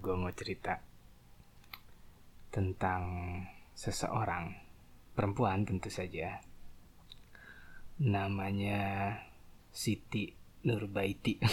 gue 0.00 0.16
mau 0.16 0.32
cerita 0.32 0.80
tentang 2.48 3.04
seseorang 3.76 4.56
perempuan 5.12 5.68
tentu 5.68 5.92
saja. 5.92 6.40
Namanya 8.00 9.12
Siti 9.68 10.32
Nurbaiti. 10.64 11.36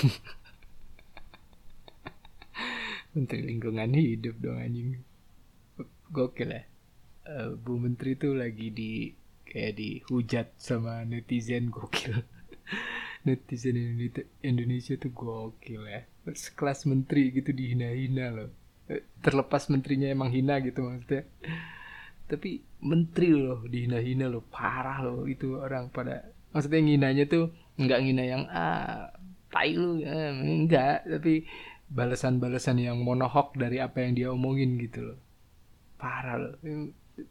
Menteri 3.13 3.43
Lingkungan 3.43 3.91
Hidup 3.91 4.39
dong 4.39 4.63
anjing. 4.63 5.03
Gokil 6.07 6.55
ya. 6.55 6.63
Uh, 7.27 7.59
Bu 7.59 7.75
Menteri 7.75 8.15
tuh 8.15 8.39
lagi 8.39 8.71
di 8.71 9.11
kayak 9.43 9.75
dihujat 9.75 10.55
sama 10.55 11.03
netizen 11.03 11.67
gokil 11.67 12.23
netizen 13.27 13.75
Indonesia 14.39 14.95
tuh 14.95 15.11
gokil 15.11 15.83
ya. 15.83 16.01
Sekelas 16.31 16.87
menteri 16.87 17.35
gitu 17.35 17.51
dihina-hina 17.51 18.31
loh. 18.31 18.49
Eh, 18.87 19.03
terlepas 19.19 19.67
menterinya 19.67 20.07
emang 20.07 20.31
hina 20.31 20.63
gitu 20.63 20.87
maksudnya. 20.87 21.27
Tapi 22.27 22.63
menteri 22.79 23.35
loh 23.35 23.67
dihina-hina 23.67 24.31
loh 24.31 24.43
parah 24.47 25.03
loh 25.03 25.27
itu 25.27 25.59
orang 25.59 25.91
pada. 25.91 26.23
Maksudnya 26.55 26.79
nginanya 26.79 27.25
tuh 27.27 27.51
nggak 27.75 27.99
ngina 27.99 28.23
yang 28.23 28.43
ah 28.47 29.11
tai 29.51 29.75
lu 29.75 29.99
eh, 30.01 30.31
enggak 30.33 31.03
tapi 31.07 31.43
balasan-balasan 31.87 32.83
yang 32.83 32.99
monohok 32.99 33.55
dari 33.55 33.79
apa 33.79 34.03
yang 34.03 34.11
dia 34.15 34.27
omongin 34.31 34.79
gitu 34.79 35.13
loh. 35.13 35.19
Parah 35.99 36.35
loh. 36.39 36.55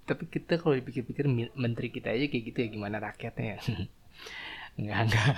Tapi 0.04 0.24
kita 0.28 0.60
kalau 0.60 0.76
dipikir-pikir 0.76 1.24
menteri 1.56 1.88
kita 1.88 2.12
aja 2.12 2.26
kayak 2.28 2.44
gitu 2.52 2.58
ya 2.64 2.68
gimana 2.68 2.96
rakyatnya 2.98 3.46
ya 3.54 3.58
enggak 4.76 5.00
enggak. 5.08 5.36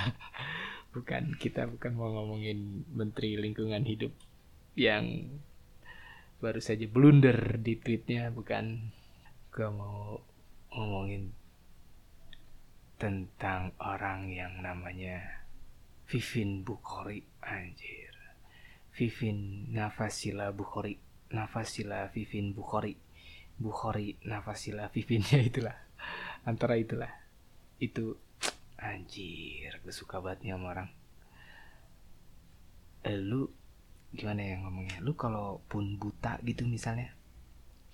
Bukan 0.95 1.25
kita 1.39 1.69
bukan 1.69 1.93
mau 1.95 2.11
ngomongin 2.11 2.83
menteri 2.91 3.39
lingkungan 3.39 3.85
hidup 3.87 4.11
yang 4.75 5.31
baru 6.43 6.59
saja 6.59 6.89
blunder 6.91 7.61
di 7.61 7.79
tweetnya 7.79 8.31
bukan. 8.35 8.95
Gue 9.53 9.69
mau 9.75 10.19
ngomongin 10.75 11.35
tentang 12.99 13.75
orang 13.79 14.27
yang 14.31 14.59
namanya 14.59 15.23
Vivin 16.11 16.67
Bukhari 16.67 17.23
anjir. 17.45 18.11
Vivin 18.97 19.71
Nafasila 19.71 20.51
Bukhari 20.51 20.99
Nafasila 21.31 22.09
Vivin 22.11 22.57
Bukhari. 22.57 22.97
Bukhari 23.59 24.17
Nafasila 24.25 24.89
Vivin 24.89 25.23
ya 25.33 25.43
itulah. 25.43 25.77
Antara 26.49 26.75
itulah. 26.81 27.11
Itu 27.79 28.19
anjir 28.79 29.75
gue 29.83 29.95
suka 29.95 30.23
banget 30.23 30.47
nih 30.47 30.53
sama 30.55 30.67
orang. 30.71 30.89
Eh, 33.03 33.19
lu 33.19 33.51
gimana 34.15 34.41
ya 34.41 34.57
ngomongnya? 34.63 34.99
Lu 35.03 35.19
kalau 35.19 35.61
pun 35.67 35.99
buta 35.99 36.39
gitu 36.47 36.65
misalnya 36.65 37.13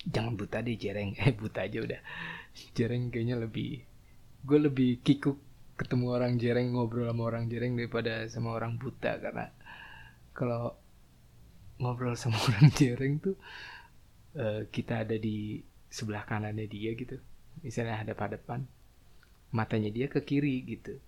jangan 0.05 0.37
buta 0.37 0.61
deh 0.61 0.77
jereng. 0.77 1.17
Eh 1.25 1.33
buta 1.33 1.65
aja 1.65 1.81
udah. 1.81 2.01
Jereng 2.77 3.09
kayaknya 3.09 3.41
lebih 3.41 3.85
gue 4.45 4.59
lebih 4.61 5.01
kikuk 5.01 5.41
ketemu 5.75 6.07
orang 6.15 6.39
jereng 6.39 6.77
ngobrol 6.77 7.11
sama 7.11 7.23
orang 7.27 7.45
jereng 7.49 7.75
daripada 7.75 8.29
sama 8.29 8.53
orang 8.53 8.77
buta. 8.77 9.17
Karena 9.19 9.49
kalau 10.37 10.77
ngobrol 11.81 12.15
sama 12.15 12.37
orang 12.53 12.69
jereng 12.77 13.25
tuh 13.25 13.37
uh, 14.37 14.69
kita 14.69 15.09
ada 15.09 15.17
di 15.17 15.65
sebelah 15.89 16.29
kanannya 16.29 16.69
dia 16.69 16.93
gitu. 16.93 17.17
Misalnya 17.65 18.05
ada 18.05 18.13
depan 18.13 18.69
matanya 19.55 19.89
dia 19.95 20.11
ke 20.11 20.19
kiri 20.27 20.67
gitu. 20.67 20.99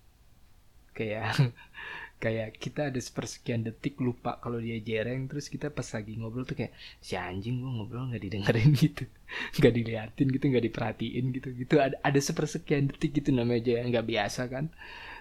Kayak 0.95 1.35
kayak 2.23 2.57
kita 2.57 2.89
ada 2.89 2.97
sepersekian 2.97 3.61
detik 3.61 4.01
lupa 4.01 4.41
kalau 4.41 4.57
dia 4.57 4.81
jereng 4.81 5.29
terus 5.29 5.53
kita 5.53 5.69
pas 5.69 5.85
lagi 5.85 6.17
ngobrol 6.17 6.49
tuh 6.49 6.57
kayak 6.57 6.73
si 6.97 7.13
anjing 7.13 7.61
gua 7.61 7.69
ngobrol 7.77 8.09
nggak 8.09 8.23
didengerin 8.23 8.71
gitu. 8.87 9.05
Nggak 9.59 9.73
diliatin 9.75 10.27
gitu 10.31 10.45
nggak 10.49 10.65
diperhatiin 10.71 11.25
gitu. 11.35 11.49
Gitu 11.53 11.75
ada 11.77 11.99
ada 12.01 12.19
sepersekian 12.23 12.89
detik 12.89 13.21
gitu 13.21 13.35
namanya 13.35 13.61
aja 13.67 13.85
nggak 13.85 14.07
biasa 14.07 14.41
kan. 14.49 14.71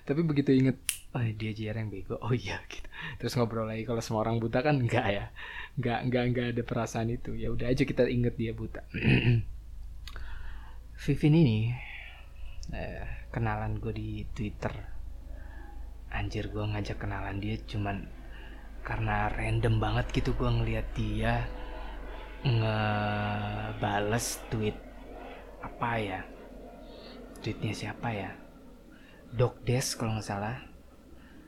Tapi 0.06 0.22
begitu 0.22 0.54
inget 0.54 0.78
oh 1.12 1.20
dia 1.34 1.52
jereng 1.52 1.90
bego. 1.90 2.16
Oh 2.22 2.32
iya 2.32 2.62
gitu. 2.72 2.86
Terus 3.18 3.34
ngobrol 3.34 3.66
lagi 3.66 3.82
kalau 3.82 4.00
semua 4.00 4.22
orang 4.22 4.38
buta 4.38 4.62
kan 4.62 4.78
nggak 4.78 5.06
ya. 5.10 5.34
Nggak 5.76 5.98
nggak 6.08 6.24
nggak 6.32 6.46
ada 6.56 6.62
perasaan 6.62 7.10
itu. 7.10 7.34
Ya 7.34 7.50
udah 7.50 7.68
aja 7.68 7.82
kita 7.82 8.06
inget 8.06 8.38
dia 8.38 8.54
buta. 8.54 8.86
Vivin 10.96 11.36
ini 11.36 11.76
eh, 12.72 13.06
kenalan 13.30 13.78
gue 13.78 13.92
di 13.92 14.10
Twitter. 14.32 14.72
Anjir 16.10 16.48
gue 16.48 16.64
ngajak 16.64 17.02
kenalan 17.02 17.38
dia 17.38 17.60
cuman 17.66 18.08
karena 18.86 19.26
random 19.34 19.82
banget 19.82 20.06
gitu 20.14 20.30
gue 20.38 20.46
ngeliat 20.46 20.86
dia 20.94 21.44
ngebales 22.46 24.38
tweet 24.48 24.78
apa 25.62 25.90
ya? 25.98 26.20
Tweetnya 27.42 27.74
siapa 27.74 28.08
ya? 28.14 28.30
Dokdes 29.34 29.98
kalau 29.98 30.16
nggak 30.16 30.26
salah. 30.26 30.56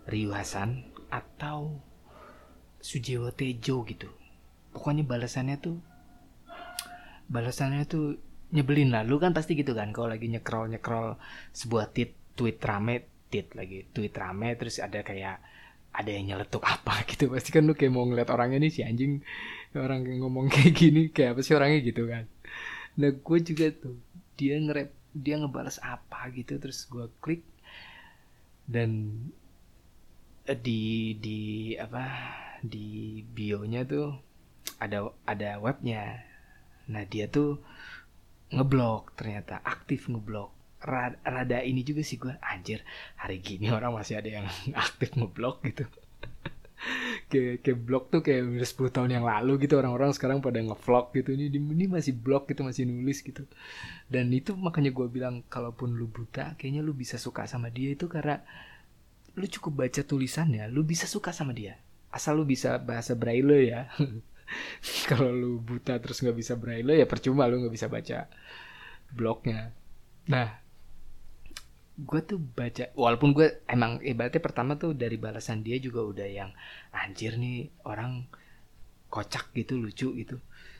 Ryu 0.08 0.32
Hasan 0.32 0.88
atau 1.12 1.84
Sujiwo 2.80 3.30
Tejo 3.34 3.84
gitu. 3.84 4.08
Pokoknya 4.72 5.04
balasannya 5.04 5.56
tuh 5.60 5.78
balasannya 7.28 7.84
tuh 7.84 8.16
nyebelin 8.54 8.94
lah. 8.94 9.02
Lu 9.04 9.20
kan 9.20 9.36
pasti 9.36 9.56
gitu 9.58 9.76
kan 9.76 9.92
kalau 9.92 10.12
lagi 10.12 10.28
nyekrol 10.30 10.70
nyekrol 10.72 11.16
sebuah 11.52 11.92
tweet 11.92 12.12
tweet 12.38 12.58
rame 12.62 13.26
tit 13.28 13.52
lagi 13.52 13.84
tweet 13.92 14.14
rame 14.16 14.56
terus 14.56 14.80
ada 14.80 15.04
kayak 15.04 15.36
ada 15.92 16.10
yang 16.10 16.34
nyeletuk 16.34 16.64
apa 16.64 17.02
gitu. 17.10 17.28
Pasti 17.32 17.50
kan 17.52 17.64
lu 17.68 17.74
kayak 17.76 17.92
mau 17.92 18.04
ngeliat 18.08 18.30
orangnya 18.32 18.62
nih 18.62 18.72
si 18.72 18.80
anjing 18.84 19.20
orang 19.76 20.04
ngomong 20.04 20.48
kayak 20.54 20.72
gini 20.74 21.12
kayak 21.12 21.36
apa 21.36 21.40
sih 21.44 21.54
orangnya? 21.56 21.80
Gitu 21.84 22.02
kan. 22.08 22.24
Nah 22.98 23.10
gue 23.12 23.38
juga 23.44 23.66
tuh 23.72 23.96
dia 24.38 24.56
ngerep 24.58 24.90
dia 25.18 25.34
ngebalas 25.40 25.82
apa 25.82 26.30
gitu 26.30 26.60
terus 26.62 26.86
gue 26.86 27.10
klik 27.18 27.42
dan 28.68 29.10
eh, 30.46 30.54
di 30.54 31.16
di 31.18 31.40
apa 31.74 32.04
di 32.62 33.20
bionya 33.24 33.82
tuh 33.88 34.14
ada 34.78 35.10
ada 35.26 35.58
webnya. 35.58 36.22
Nah 36.88 37.02
dia 37.04 37.26
tuh 37.28 37.60
ngeblok 38.52 39.14
ternyata 39.18 39.60
aktif 39.64 40.08
ngeblok. 40.08 40.50
Rada, 40.78 41.18
rada 41.26 41.58
ini 41.58 41.82
juga 41.82 42.06
sih 42.06 42.22
gue 42.22 42.30
anjir 42.38 42.86
hari 43.18 43.42
gini 43.42 43.66
orang 43.66 43.90
masih 43.90 44.22
ada 44.22 44.30
yang 44.30 44.46
aktif 44.86 45.12
ngeblok 45.18 45.64
gitu. 45.66 45.84
Kayak 47.28 47.66
kayak 47.66 47.78
blog 47.82 48.04
tuh 48.08 48.22
kayak 48.22 48.54
udah 48.54 48.68
10 48.70 48.94
tahun 48.94 49.10
yang 49.10 49.26
lalu 49.26 49.66
gitu 49.66 49.74
orang-orang 49.82 50.14
sekarang 50.14 50.38
pada 50.38 50.62
ngevlog 50.62 51.10
gitu. 51.10 51.34
Ini 51.34 51.50
ini 51.50 51.90
masih 51.90 52.14
blog 52.14 52.46
gitu 52.46 52.62
masih 52.62 52.86
nulis 52.86 53.18
gitu. 53.20 53.44
Dan 54.06 54.30
itu 54.30 54.54
makanya 54.54 54.94
gue 54.94 55.10
bilang 55.10 55.42
kalaupun 55.50 55.98
lu 55.98 56.06
buta 56.06 56.54
kayaknya 56.54 56.86
lu 56.86 56.94
bisa 56.94 57.18
suka 57.18 57.50
sama 57.50 57.68
dia 57.74 57.92
itu 57.92 58.06
karena 58.06 58.40
lu 59.34 59.44
cukup 59.50 59.84
baca 59.84 60.00
tulisannya 60.06 60.70
lu 60.70 60.86
bisa 60.86 61.10
suka 61.10 61.34
sama 61.34 61.50
dia. 61.50 61.82
Asal 62.14 62.38
lu 62.38 62.46
bisa 62.46 62.78
bahasa 62.78 63.18
braille 63.18 63.74
ya 63.74 63.90
kalau 65.10 65.30
lu 65.32 65.52
buta 65.60 65.98
terus 66.00 66.20
nggak 66.24 66.36
bisa 66.38 66.54
braille 66.56 66.94
ya 66.98 67.06
percuma 67.06 67.48
lu 67.48 67.62
nggak 67.64 67.74
bisa 67.74 67.86
baca 67.90 68.28
blognya. 69.12 69.72
Nah 70.28 70.68
gue 71.98 72.20
tuh 72.22 72.38
baca 72.38 72.94
walaupun 72.94 73.34
gue 73.34 73.66
emang 73.66 73.98
ibaratnya 73.98 74.38
pertama 74.38 74.78
tuh 74.78 74.94
dari 74.94 75.18
balasan 75.18 75.66
dia 75.66 75.82
juga 75.82 76.06
udah 76.06 76.28
yang 76.30 76.50
anjir 76.94 77.34
nih 77.34 77.74
orang 77.90 78.30
kocak 79.10 79.50
gitu 79.56 79.80
lucu 79.80 80.14
gitu. 80.14 80.38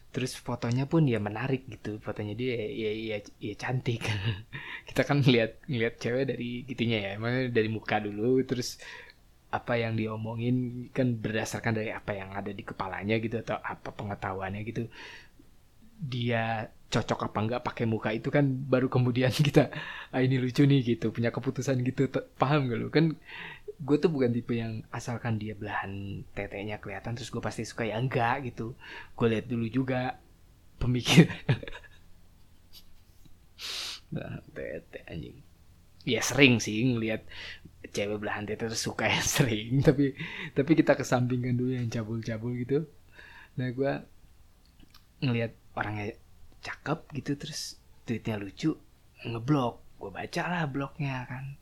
Terus 0.08 0.38
fotonya 0.40 0.88
pun 0.88 1.04
ya 1.04 1.20
menarik 1.20 1.68
gitu 1.68 2.00
fotonya 2.00 2.32
dia 2.38 2.54
ya 2.56 2.66
ya, 2.70 2.90
ya, 2.94 3.18
ya 3.42 3.54
cantik. 3.58 4.06
Kita 4.88 5.02
kan 5.04 5.20
ngeliat 5.20 5.66
ngeliat 5.66 5.94
cewek 6.00 6.24
dari 6.32 6.62
gitunya 6.64 6.98
ya 7.02 7.10
emang 7.18 7.50
dari 7.50 7.68
muka 7.68 7.98
dulu 8.00 8.40
terus 8.46 8.78
apa 9.48 9.80
yang 9.80 9.96
diomongin 9.96 10.88
kan 10.92 11.16
berdasarkan 11.16 11.72
dari 11.78 11.90
apa 11.94 12.12
yang 12.12 12.30
ada 12.36 12.52
di 12.52 12.62
kepalanya 12.66 13.16
gitu 13.20 13.40
atau 13.40 13.56
apa 13.60 13.90
pengetahuannya 13.96 14.60
gitu. 14.68 14.82
Dia 15.98 16.70
cocok 16.88 17.20
apa 17.28 17.38
enggak 17.44 17.62
pakai 17.68 17.84
muka 17.84 18.10
itu 18.16 18.28
kan 18.32 18.44
baru 18.48 18.88
kemudian 18.88 19.28
kita 19.48 19.68
ah 20.14 20.20
ini 20.24 20.40
lucu 20.40 20.64
nih 20.64 20.80
gitu 20.96 21.12
punya 21.16 21.30
keputusan 21.34 21.80
gitu. 21.84 22.08
Paham 22.40 22.68
gak 22.70 22.78
lu? 22.78 22.88
Kan 22.92 23.16
gue 23.78 23.96
tuh 24.02 24.10
bukan 24.10 24.30
tipe 24.34 24.54
yang 24.58 24.82
asalkan 24.90 25.38
dia 25.38 25.54
belahan 25.54 26.24
tetenya 26.34 26.82
kelihatan 26.82 27.14
terus 27.14 27.30
gue 27.30 27.42
pasti 27.42 27.62
suka 27.64 27.84
ya 27.88 27.96
enggak 28.00 28.52
gitu. 28.52 28.74
Gue 29.16 29.26
lihat 29.32 29.46
dulu 29.48 29.66
juga 29.70 30.18
pemikir. 30.80 31.28
Nah, 34.14 34.40
tete 34.56 35.04
anjing. 35.08 35.36
Ya 36.08 36.20
sering 36.24 36.56
sih 36.64 36.80
ngelihat 36.88 37.28
cewek 37.90 38.18
belahan 38.20 38.44
terus 38.46 38.80
suka 38.80 39.08
ya 39.08 39.20
sering. 39.36 39.82
Tapi 39.82 40.14
tapi 40.52 40.70
kita 40.76 40.94
kesampingkan 40.94 41.54
dulu 41.56 41.74
yang 41.74 41.88
cabul-cabul 41.88 42.52
gitu. 42.60 42.78
Nah 43.58 43.68
gue 43.72 43.92
ngelihat 45.24 45.52
orangnya 45.74 46.14
cakep 46.62 46.98
gitu 47.18 47.32
terus 47.38 47.76
tweetnya 48.04 48.38
lucu 48.38 48.76
ngeblok. 49.26 49.82
Gue 49.98 50.10
baca 50.14 50.42
lah 50.46 50.64
blognya 50.70 51.26
kan. 51.26 51.58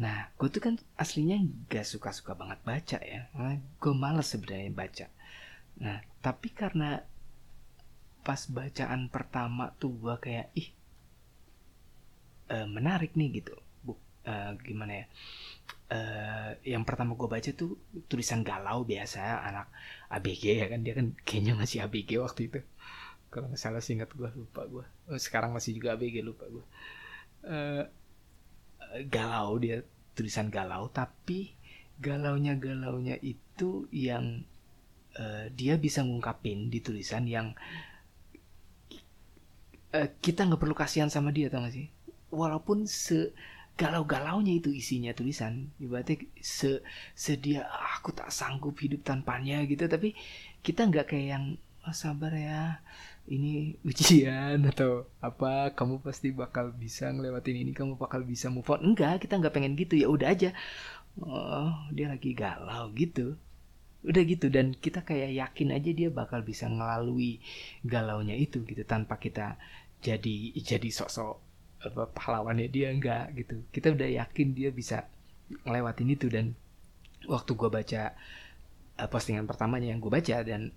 Nah 0.00 0.32
gue 0.40 0.48
tuh 0.48 0.62
kan 0.64 0.74
aslinya 0.96 1.36
gak 1.68 1.84
suka-suka 1.84 2.32
banget 2.32 2.58
baca 2.64 2.98
ya. 3.02 3.28
Gue 3.76 3.92
males 3.92 4.28
sebenarnya 4.30 4.72
baca. 4.72 5.06
Nah 5.82 6.00
tapi 6.24 6.48
karena 6.54 7.02
pas 8.22 8.46
bacaan 8.46 9.10
pertama 9.10 9.74
tuh 9.82 9.98
gua 9.98 10.14
kayak 10.22 10.54
ih 10.54 10.70
uh, 12.54 12.66
menarik 12.70 13.18
nih 13.18 13.42
gitu 13.42 13.58
uh, 14.26 14.52
gimana 14.60 15.04
ya? 15.04 15.06
Uh, 15.92 16.50
yang 16.64 16.88
pertama 16.88 17.12
gue 17.12 17.28
baca 17.28 17.50
tuh 17.52 17.76
tulisan 18.08 18.40
galau 18.40 18.80
biasa 18.88 19.44
anak 19.44 19.68
ABG 20.08 20.64
ya 20.64 20.66
kan 20.72 20.80
dia 20.80 20.96
kan 20.96 21.12
kayaknya 21.22 21.52
masih 21.52 21.84
ABG 21.84 22.16
waktu 22.18 22.48
itu. 22.48 22.60
Kalau 23.32 23.48
nggak 23.48 23.60
salah 23.60 23.80
singkat 23.80 24.12
gue 24.12 24.28
lupa 24.36 24.68
gue 24.68 24.84
oh, 24.84 25.20
sekarang 25.20 25.56
masih 25.56 25.76
juga 25.76 25.96
ABG 25.96 26.20
lupa 26.20 26.44
gue 26.48 26.64
uh, 27.48 27.84
galau 29.08 29.56
dia 29.56 29.80
tulisan 30.12 30.52
galau 30.52 30.92
tapi 30.92 31.56
galaunya 31.96 32.58
galaunya 32.58 33.16
itu 33.20 33.88
yang 33.88 34.44
uh, 35.16 35.46
dia 35.52 35.78
bisa 35.78 36.04
ngungkapin 36.04 36.68
di 36.68 36.82
tulisan 36.84 37.24
yang 37.28 37.56
uh, 39.96 40.08
kita 40.20 40.44
nggak 40.48 40.60
perlu 40.60 40.76
kasihan 40.76 41.08
sama 41.08 41.30
dia 41.30 41.48
tau 41.48 41.64
gak 41.64 41.74
sih? 41.76 41.86
Walaupun 42.32 42.88
se 42.88 43.32
galau-galaunya 43.76 44.60
itu 44.60 44.70
isinya 44.72 45.12
tulisan. 45.16 45.72
Ibaratnya 45.80 46.28
se 46.38 46.84
sedia 47.16 47.64
ah, 47.66 47.98
aku 47.98 48.12
tak 48.12 48.28
sanggup 48.28 48.76
hidup 48.78 49.02
tanpanya 49.02 49.64
gitu. 49.64 49.88
Tapi 49.88 50.14
kita 50.60 50.86
nggak 50.88 51.06
kayak 51.12 51.26
yang 51.38 51.44
oh, 51.88 51.94
sabar 51.96 52.32
ya 52.36 52.78
ini 53.30 53.74
ujian 53.88 54.60
atau 54.68 55.06
apa 55.22 55.72
kamu 55.72 56.02
pasti 56.02 56.34
bakal 56.34 56.74
bisa 56.74 57.08
ngelewatin 57.10 57.56
ini 57.58 57.72
kamu 57.72 57.96
bakal 57.96 58.22
bisa 58.22 58.52
move 58.52 58.68
on. 58.70 58.92
Enggak 58.92 59.24
kita 59.24 59.40
nggak 59.40 59.54
pengen 59.54 59.74
gitu. 59.74 59.94
Ya 59.98 60.08
udah 60.12 60.28
aja. 60.30 60.50
Oh 61.20 61.72
dia 61.92 62.08
lagi 62.12 62.36
galau 62.36 62.92
gitu. 62.94 63.34
Udah 64.04 64.22
gitu. 64.26 64.46
Dan 64.52 64.76
kita 64.76 65.02
kayak 65.02 65.32
yakin 65.32 65.68
aja 65.74 65.90
dia 65.90 66.08
bakal 66.12 66.44
bisa 66.44 66.68
melalui 66.68 67.40
galaunya 67.86 68.36
itu 68.36 68.62
gitu 68.68 68.82
tanpa 68.84 69.16
kita 69.16 69.56
jadi 70.02 70.58
jadi 70.58 70.90
sosok 70.90 71.38
apa 71.82 72.08
pahlawannya 72.14 72.68
dia 72.70 72.94
enggak 72.94 73.34
gitu. 73.34 73.62
Kita 73.74 73.90
udah 73.92 74.08
yakin 74.22 74.48
dia 74.54 74.70
bisa 74.70 75.06
ngelewatin 75.66 76.08
itu 76.08 76.26
dan 76.30 76.54
waktu 77.26 77.50
gue 77.54 77.68
baca 77.70 78.02
uh, 78.98 79.08
postingan 79.10 79.46
pertamanya 79.46 79.92
yang 79.92 80.00
gue 80.02 80.12
baca 80.12 80.36
dan 80.42 80.70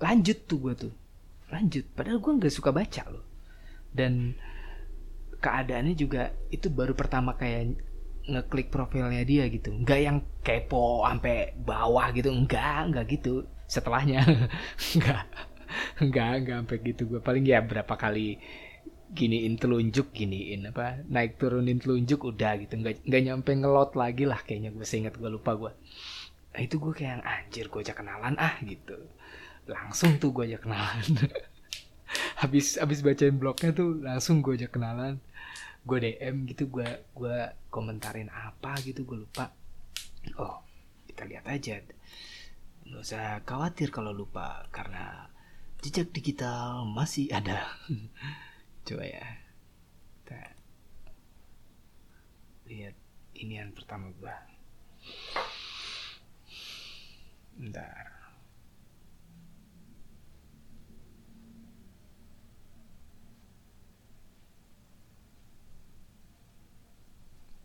lanjut 0.00 0.38
tuh 0.48 0.58
gue 0.58 0.74
tuh. 0.88 0.94
Lanjut 1.52 1.84
padahal 1.92 2.20
gue 2.20 2.32
nggak 2.40 2.54
suka 2.54 2.70
baca 2.72 3.02
loh. 3.08 3.24
Dan 3.92 4.36
keadaannya 5.38 5.94
juga 5.94 6.34
itu 6.50 6.68
baru 6.68 6.92
pertama 6.98 7.38
kayak 7.38 7.78
ngeklik 8.28 8.68
profilnya 8.68 9.24
dia 9.24 9.48
gitu. 9.48 9.72
Nggak 9.72 10.00
yang 10.00 10.18
kepo 10.44 11.04
sampai 11.04 11.56
bawah 11.56 12.08
gitu 12.12 12.32
enggak 12.32 12.92
enggak 12.92 13.06
gitu. 13.08 13.44
Setelahnya 13.68 14.24
enggak 14.96 15.24
enggak 16.00 16.30
enggak 16.40 16.56
sampai 16.64 16.76
gitu 16.80 17.02
gue 17.04 17.20
paling 17.20 17.44
ya 17.44 17.60
berapa 17.60 17.94
kali 17.96 18.40
giniin 19.14 19.56
telunjuk 19.56 20.12
giniin 20.12 20.68
apa 20.68 21.00
naik 21.08 21.40
turunin 21.40 21.80
telunjuk 21.80 22.20
udah 22.24 22.60
gitu. 22.60 22.74
Nggak 22.76 23.04
nggak 23.08 23.22
nyampe 23.24 23.50
ngelot 23.56 23.92
lagi 23.96 24.24
lah 24.28 24.40
kayaknya 24.44 24.70
gue 24.74 24.86
seingat 24.86 25.16
gue 25.16 25.30
lupa 25.30 25.56
gue 25.56 25.72
nah, 26.54 26.60
itu 26.66 26.80
gue 26.80 26.90
kayak 26.90 27.22
anjir 27.22 27.70
gue 27.70 27.80
aja 27.80 27.94
kenalan 27.94 28.34
ah 28.34 28.58
gitu. 28.66 28.96
Langsung 29.68 30.16
tuh 30.18 30.32
gue 30.34 30.44
aja 30.48 30.58
kenalan. 30.58 31.06
Habis 32.40 32.80
habis 32.80 33.04
bacain 33.04 33.36
blognya 33.36 33.74
tuh 33.74 34.00
langsung 34.00 34.40
gue 34.40 34.56
aja 34.56 34.66
kenalan. 34.70 35.20
Gue 35.84 35.98
DM 36.00 36.48
gitu 36.48 36.66
gue 36.72 36.88
gue 37.12 37.38
komentarin 37.68 38.32
apa 38.32 38.80
gitu 38.82 39.04
gue 39.04 39.28
lupa. 39.28 39.52
Oh 40.40 40.64
kita 41.06 41.28
lihat 41.28 41.46
aja. 41.46 41.84
Nggak 42.88 43.02
usah 43.04 43.44
khawatir 43.44 43.92
kalau 43.92 44.10
lupa 44.16 44.64
karena 44.72 45.28
jejak 45.78 46.10
digital 46.10 46.88
masih 46.90 47.30
ada 47.30 47.70
coba 48.88 49.04
ya 49.04 49.26
kita 50.24 50.40
lihat 52.72 52.96
ini 53.36 53.60
yang 53.60 53.76
pertama 53.76 54.08
gue 54.16 54.32
Bentar. 57.58 58.06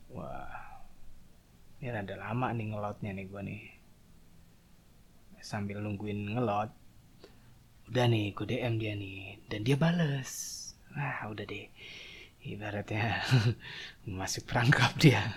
Wah. 0.10 0.50
Ini 1.78 1.94
rada 1.94 2.16
lama 2.18 2.50
nih 2.58 2.74
ngelotnya 2.74 3.14
nih 3.14 3.26
gue 3.30 3.42
nih. 3.46 3.64
Sambil 5.46 5.78
nungguin 5.86 6.34
ngelot. 6.34 6.74
Udah 7.94 8.06
nih, 8.10 8.34
gue 8.34 8.46
DM 8.50 8.82
dia 8.82 8.98
nih. 8.98 9.38
Dan 9.46 9.62
dia 9.62 9.78
bales. 9.78 10.63
Wah, 10.94 11.30
udah 11.30 11.46
deh. 11.46 11.68
Ibaratnya 12.44 13.24
masuk 14.20 14.48
perangkap 14.48 14.92
dia. 15.00 15.22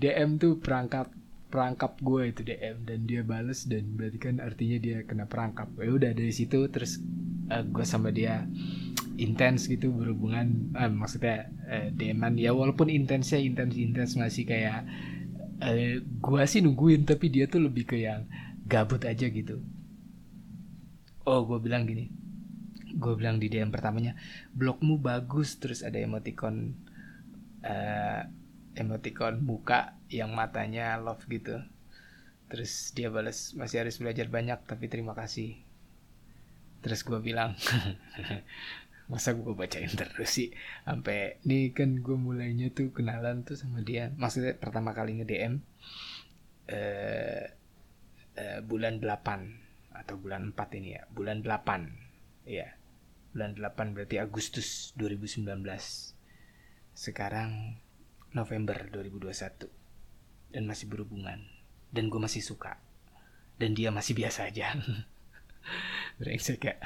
DM 0.00 0.40
tuh 0.40 0.56
perangkap 0.56 1.12
perangkap 1.50 1.98
gue 2.00 2.30
itu 2.30 2.40
DM 2.46 2.86
dan 2.86 2.98
dia 3.04 3.26
bales 3.26 3.66
dan 3.66 3.82
berarti 3.98 4.18
kan 4.22 4.40
artinya 4.40 4.78
dia 4.80 5.02
kena 5.04 5.26
perangkap. 5.26 5.68
Ya 5.76 5.90
udah 5.92 6.10
dari 6.14 6.32
situ 6.32 6.66
terus 6.72 7.02
uh, 7.50 7.64
gue 7.66 7.84
sama 7.84 8.14
dia 8.14 8.46
intens 9.20 9.68
gitu 9.68 9.92
berhubungan 9.92 10.72
uh, 10.72 10.88
maksudnya 10.88 11.52
uh, 11.68 11.92
deman 11.92 12.40
ya 12.40 12.56
walaupun 12.56 12.88
intensnya 12.88 13.36
intens 13.36 13.76
intens 13.76 14.16
masih 14.16 14.48
kayak 14.48 14.88
uh, 15.60 16.00
gua 16.24 16.48
sih 16.48 16.64
nungguin 16.64 17.04
tapi 17.04 17.28
dia 17.28 17.44
tuh 17.44 17.60
lebih 17.60 17.84
ke 17.84 18.00
yang 18.00 18.24
gabut 18.64 19.04
aja 19.04 19.28
gitu 19.28 19.60
oh 21.28 21.40
gue 21.44 21.58
bilang 21.60 21.84
gini 21.84 22.08
gue 22.96 23.14
bilang 23.14 23.38
di 23.38 23.46
DM 23.46 23.70
pertamanya 23.70 24.16
blogmu 24.54 24.98
bagus. 24.98 25.58
Terus 25.62 25.86
ada 25.86 25.96
emoticon 25.98 26.74
uh, 27.64 28.22
emoticon 28.74 29.42
muka 29.42 29.98
yang 30.10 30.34
matanya 30.34 30.98
love 30.98 31.22
gitu. 31.26 31.62
Terus 32.50 32.90
dia 32.96 33.12
balas 33.12 33.54
masih 33.54 33.86
harus 33.86 33.98
belajar 34.02 34.26
banyak 34.26 34.58
tapi 34.66 34.90
terima 34.90 35.14
kasih. 35.14 35.60
Terus 36.80 37.04
gue 37.06 37.20
bilang 37.20 37.54
masa 39.12 39.34
gue 39.34 39.54
bacain 39.54 39.90
terus 39.90 40.30
sih? 40.30 40.50
Sampai 40.86 41.42
ini 41.46 41.70
kan 41.70 42.00
gue 42.00 42.16
mulainya 42.16 42.70
tuh 42.74 42.90
kenalan 42.90 43.46
tuh 43.46 43.54
sama 43.54 43.82
dia. 43.82 44.10
Maksudnya 44.16 44.58
pertama 44.58 44.96
kali 44.96 45.20
nge 45.20 45.26
DM 45.28 45.54
eh, 46.70 47.44
eh, 48.38 48.58
bulan 48.62 49.02
8 49.02 49.70
atau 50.00 50.14
bulan 50.16 50.54
4 50.54 50.78
ini 50.80 50.96
ya 50.96 51.02
bulan 51.12 51.44
8 51.44 52.48
ya 52.48 52.79
bulan 53.30 53.54
8 53.54 53.94
berarti 53.94 54.18
Agustus 54.18 54.90
2019 54.98 55.46
sekarang 56.94 57.80
November 58.34 58.76
2021 58.90 59.70
dan 60.54 60.62
masih 60.66 60.86
berhubungan. 60.90 61.40
Dan 61.90 62.06
gue 62.10 62.20
masih 62.22 62.42
suka. 62.42 62.78
Dan 63.58 63.74
dia 63.74 63.90
masih 63.90 64.14
biasa 64.14 64.50
aja. 64.50 64.74
Brengsek 66.18 66.62
ya. 66.62 66.76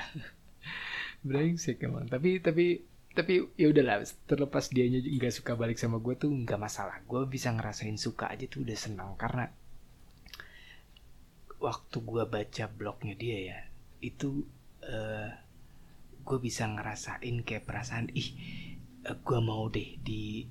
Brengsek 1.25 1.81
emang. 1.85 2.09
Tapi 2.09 2.41
tapi 2.41 2.85
tapi 3.15 3.47
ya 3.55 3.71
udahlah 3.71 4.03
terlepas 4.27 4.73
dia 4.75 4.89
nggak 4.91 5.31
suka 5.31 5.55
balik 5.55 5.79
sama 5.79 6.01
gue 6.01 6.17
tuh 6.17 6.33
nggak 6.33 6.61
masalah. 6.61 7.01
Gue 7.05 7.25
bisa 7.29 7.53
ngerasain 7.53 7.97
suka 8.01 8.33
aja 8.33 8.49
tuh 8.49 8.65
udah 8.65 8.77
senang. 8.77 9.13
Karena 9.21 9.49
waktu 11.61 11.97
gue 12.01 12.25
baca 12.29 12.65
blognya 12.69 13.15
dia 13.17 13.39
ya 13.41 13.59
itu 14.05 14.45
uh, 14.85 15.29
gue 16.25 16.39
bisa 16.41 16.65
ngerasain 16.65 17.45
kayak 17.45 17.69
perasaan 17.69 18.09
ih 18.17 18.33
uh, 19.05 19.17
gue 19.21 19.41
mau 19.45 19.69
deh 19.69 20.01
di 20.01 20.49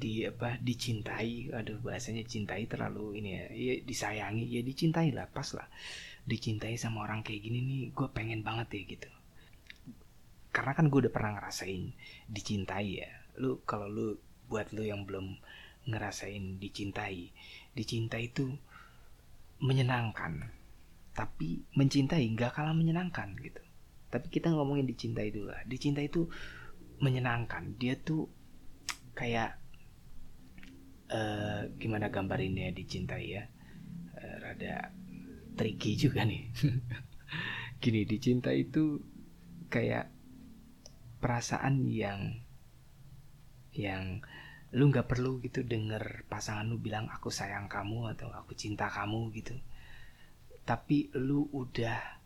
di 0.00 0.24
apa 0.24 0.56
dicintai. 0.56 1.52
Aduh 1.52 1.78
bahasanya 1.84 2.24
cintai 2.24 2.64
terlalu 2.64 3.20
ini 3.20 3.30
ya, 3.36 3.46
ya 3.52 3.74
disayangi. 3.84 4.48
Ya 4.48 4.64
dicintai 4.64 5.12
lah 5.12 5.28
pas 5.28 5.52
lah. 5.52 5.68
Dicintai 6.24 6.80
sama 6.80 7.04
orang 7.04 7.20
kayak 7.20 7.44
gini 7.44 7.60
nih 7.60 7.80
gue 7.92 8.08
pengen 8.10 8.40
banget 8.40 8.68
ya 8.72 8.82
gitu. 8.96 9.10
Karena 10.50 10.72
kan 10.72 10.88
gue 10.88 10.98
udah 11.06 11.12
pernah 11.12 11.36
ngerasain 11.36 11.92
dicintai 12.32 12.88
ya. 13.04 13.10
Lu 13.36 13.60
kalau 13.68 13.86
lu 13.86 14.16
buat 14.48 14.72
lu 14.72 14.82
yang 14.82 15.04
belum 15.04 15.36
ngerasain 15.86 16.58
dicintai 16.58 17.30
dicintai 17.76 18.32
itu 18.32 18.48
menyenangkan. 19.60 20.48
Tapi 21.12 21.60
mencintai 21.76 22.24
nggak 22.32 22.56
kalah 22.56 22.72
menyenangkan 22.72 23.36
gitu 23.36 23.60
tapi 24.10 24.26
kita 24.26 24.50
ngomongin 24.50 24.90
dicintai 24.90 25.30
dulu 25.30 25.54
lah. 25.54 25.62
Dicintai 25.64 26.10
itu 26.10 26.26
menyenangkan. 26.98 27.78
Dia 27.78 27.94
tuh 27.94 28.26
kayak 29.14 29.54
uh, 31.14 31.70
gimana 31.78 32.10
gambarinnya 32.10 32.74
dicintai 32.74 33.24
ya? 33.30 33.46
Uh, 34.18 34.36
rada 34.42 34.90
tricky 35.54 35.94
juga 35.94 36.26
nih. 36.26 36.50
Gini 37.82 38.02
dicintai 38.02 38.66
itu 38.66 38.98
kayak 39.70 40.10
perasaan 41.22 41.86
yang 41.86 42.42
yang 43.70 44.18
lu 44.74 44.90
nggak 44.90 45.06
perlu 45.06 45.38
gitu 45.42 45.62
denger 45.66 46.26
pasangan 46.26 46.66
lu 46.66 46.78
bilang 46.78 47.10
aku 47.10 47.30
sayang 47.30 47.66
kamu 47.70 48.10
atau 48.18 48.26
aku 48.34 48.58
cinta 48.58 48.90
kamu 48.90 49.30
gitu. 49.38 49.54
Tapi 50.66 51.14
lu 51.14 51.46
udah 51.54 52.18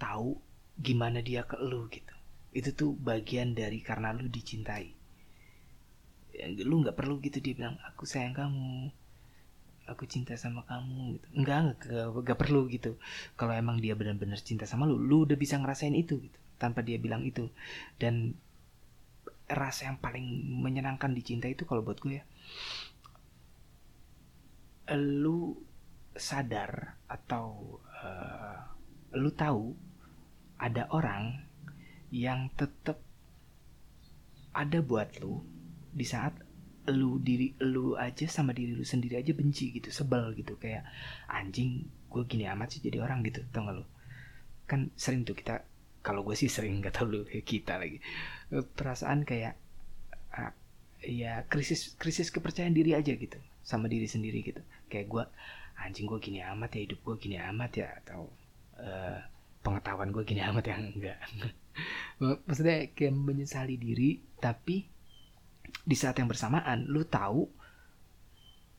tahu 0.00 0.53
gimana 0.78 1.22
dia 1.22 1.46
ke 1.46 1.58
lu 1.60 1.86
gitu. 1.90 2.14
Itu 2.54 2.70
tuh 2.74 2.90
bagian 2.94 3.54
dari 3.54 3.82
karena 3.82 4.14
lu 4.14 4.26
dicintai. 4.30 4.86
Ya, 6.34 6.46
lu 6.66 6.82
nggak 6.82 6.98
perlu 6.98 7.22
gitu 7.22 7.38
dia 7.38 7.54
bilang 7.54 7.78
aku 7.86 8.06
sayang 8.06 8.34
kamu. 8.34 8.90
Aku 9.90 10.08
cinta 10.08 10.34
sama 10.38 10.64
kamu. 10.64 11.18
Gitu. 11.18 11.26
Enggak 11.38 12.38
perlu 12.38 12.66
gitu. 12.70 12.96
Kalau 13.38 13.52
emang 13.52 13.78
dia 13.78 13.94
benar-benar 13.98 14.40
cinta 14.40 14.64
sama 14.64 14.86
lu 14.88 14.98
lu 14.98 15.28
udah 15.28 15.36
bisa 15.38 15.60
ngerasain 15.60 15.94
itu 15.94 16.18
gitu 16.18 16.38
tanpa 16.58 16.80
dia 16.80 16.96
bilang 16.98 17.22
itu. 17.26 17.50
Dan 17.98 18.34
rasa 19.44 19.92
yang 19.92 20.00
paling 20.00 20.24
menyenangkan 20.64 21.12
dicinta 21.12 21.44
itu 21.44 21.68
kalau 21.68 21.84
buat 21.84 22.00
gue 22.00 22.16
ya 22.16 22.24
lu 24.92 25.56
sadar 26.12 27.00
atau 27.08 27.80
uh, 28.04 28.58
lu 29.16 29.32
tahu 29.32 29.72
ada 30.58 30.86
orang 30.94 31.42
yang 32.14 32.50
tetap 32.54 33.02
ada 34.54 34.78
buat 34.80 35.10
lu 35.18 35.42
di 35.90 36.06
saat 36.06 36.34
lu 36.84 37.16
diri 37.18 37.56
lu 37.64 37.96
aja 37.96 38.28
sama 38.28 38.52
diri 38.52 38.76
lu 38.76 38.84
sendiri 38.84 39.18
aja 39.18 39.32
benci 39.34 39.74
gitu 39.74 39.90
sebel 39.90 40.36
gitu. 40.38 40.54
Kayak 40.60 40.86
anjing 41.26 41.88
gue 42.12 42.22
gini 42.28 42.46
amat 42.46 42.78
sih 42.78 42.80
jadi 42.84 43.02
orang 43.02 43.24
gitu. 43.26 43.42
Tau 43.50 43.66
gak 43.66 43.74
lu? 43.74 43.84
Kan 44.68 44.94
sering 44.94 45.26
tuh 45.26 45.34
kita 45.34 45.64
kalau 46.04 46.22
gue 46.22 46.36
sih 46.36 46.46
sering 46.46 46.84
gak 46.84 47.00
tau 47.00 47.08
lu 47.08 47.26
kita 47.26 47.80
lagi. 47.80 47.98
Perasaan 48.52 49.26
kayak 49.26 49.58
ya 51.04 51.44
krisis 51.52 52.00
krisis 52.00 52.32
kepercayaan 52.32 52.72
diri 52.72 52.96
aja 52.96 53.12
gitu 53.12 53.36
sama 53.64 53.90
diri 53.90 54.06
sendiri 54.06 54.44
gitu. 54.44 54.60
Kayak 54.92 55.06
gue 55.08 55.24
anjing 55.80 56.06
gue 56.06 56.20
gini 56.22 56.38
amat 56.44 56.78
ya 56.78 56.80
hidup 56.86 57.00
gue 57.02 57.16
gini 57.18 57.36
amat 57.40 57.72
ya 57.74 57.88
atau 58.04 58.30
uh, 58.78 59.18
pengetahuan 59.64 60.12
gue 60.12 60.22
gini 60.28 60.44
amat 60.52 60.64
ya? 60.68 60.76
Enggak. 60.78 61.18
Maksudnya 62.46 62.92
kayak 62.94 63.14
menyesali 63.16 63.80
diri 63.80 64.22
tapi 64.38 64.86
di 65.82 65.96
saat 65.96 66.20
yang 66.20 66.30
bersamaan 66.30 66.86
lu 66.86 67.02
tahu 67.08 67.48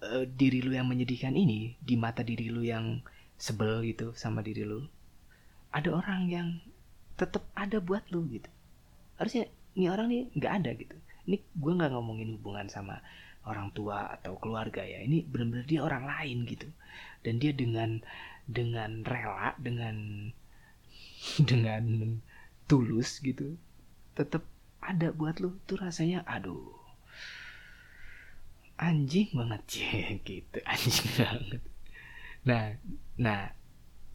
uh, 0.06 0.26
diri 0.30 0.62
lu 0.64 0.72
yang 0.78 0.88
menyedihkan 0.88 1.34
ini 1.36 1.76
di 1.82 1.98
mata 1.98 2.22
diri 2.22 2.48
lu 2.48 2.64
yang 2.64 3.02
sebel 3.36 3.84
gitu 3.84 4.16
sama 4.16 4.40
diri 4.40 4.64
lu 4.64 4.88
ada 5.76 5.92
orang 5.92 6.32
yang 6.32 6.48
tetap 7.20 7.44
ada 7.52 7.84
buat 7.84 8.08
lu 8.12 8.24
gitu. 8.32 8.48
Harusnya 9.20 9.52
ini 9.76 9.92
orang 9.92 10.08
nih 10.08 10.24
nggak 10.40 10.54
ada 10.64 10.72
gitu. 10.76 10.96
Ini 11.28 11.38
gue 11.42 11.72
nggak 11.76 11.92
ngomongin 11.92 12.40
hubungan 12.40 12.72
sama 12.72 13.04
orang 13.44 13.76
tua 13.76 14.16
atau 14.16 14.40
keluarga 14.40 14.84
ya. 14.84 15.04
Ini 15.04 15.28
benar-benar 15.28 15.68
dia 15.68 15.84
orang 15.84 16.08
lain 16.08 16.48
gitu. 16.48 16.68
Dan 17.24 17.44
dia 17.44 17.52
dengan 17.52 18.00
dengan 18.48 19.04
rela 19.04 19.58
dengan 19.60 20.30
dengan 21.50 22.20
tulus 22.66 23.22
gitu 23.22 23.58
tetap 24.16 24.46
ada 24.80 25.12
buat 25.12 25.42
lu 25.42 25.58
tuh 25.66 25.82
rasanya 25.82 26.22
aduh 26.30 26.74
anjing 28.76 29.32
banget 29.32 29.64
ya 29.80 30.04
gitu 30.28 30.58
anjing 30.72 31.12
banget. 31.16 31.62
Nah 32.46 32.64
nah 33.16 33.40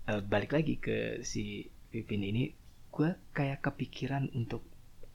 eh, 0.08 0.22
balik 0.24 0.52
lagi 0.52 0.76
ke 0.76 1.24
si 1.24 1.68
Pipin 1.90 2.22
ini 2.22 2.52
gue 2.90 3.10
kayak 3.34 3.62
kepikiran 3.62 4.30
untuk 4.34 4.66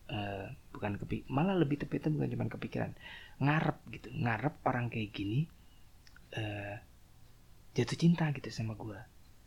uh, 0.08 0.48
bukan 0.72 0.96
kepik 0.96 1.28
malah 1.28 1.60
lebih 1.60 1.76
tepatnya 1.76 2.12
bukan 2.16 2.32
cuma 2.32 2.46
kepikiran 2.48 2.92
ngarep 3.44 3.78
gitu 3.92 4.08
ngarep 4.16 4.56
orang 4.64 4.88
kayak 4.88 5.12
gini 5.12 5.44
uh, 6.40 6.80
jatuh 7.76 8.00
cinta 8.00 8.32
gitu 8.32 8.48
sama 8.48 8.80
gue 8.80 8.96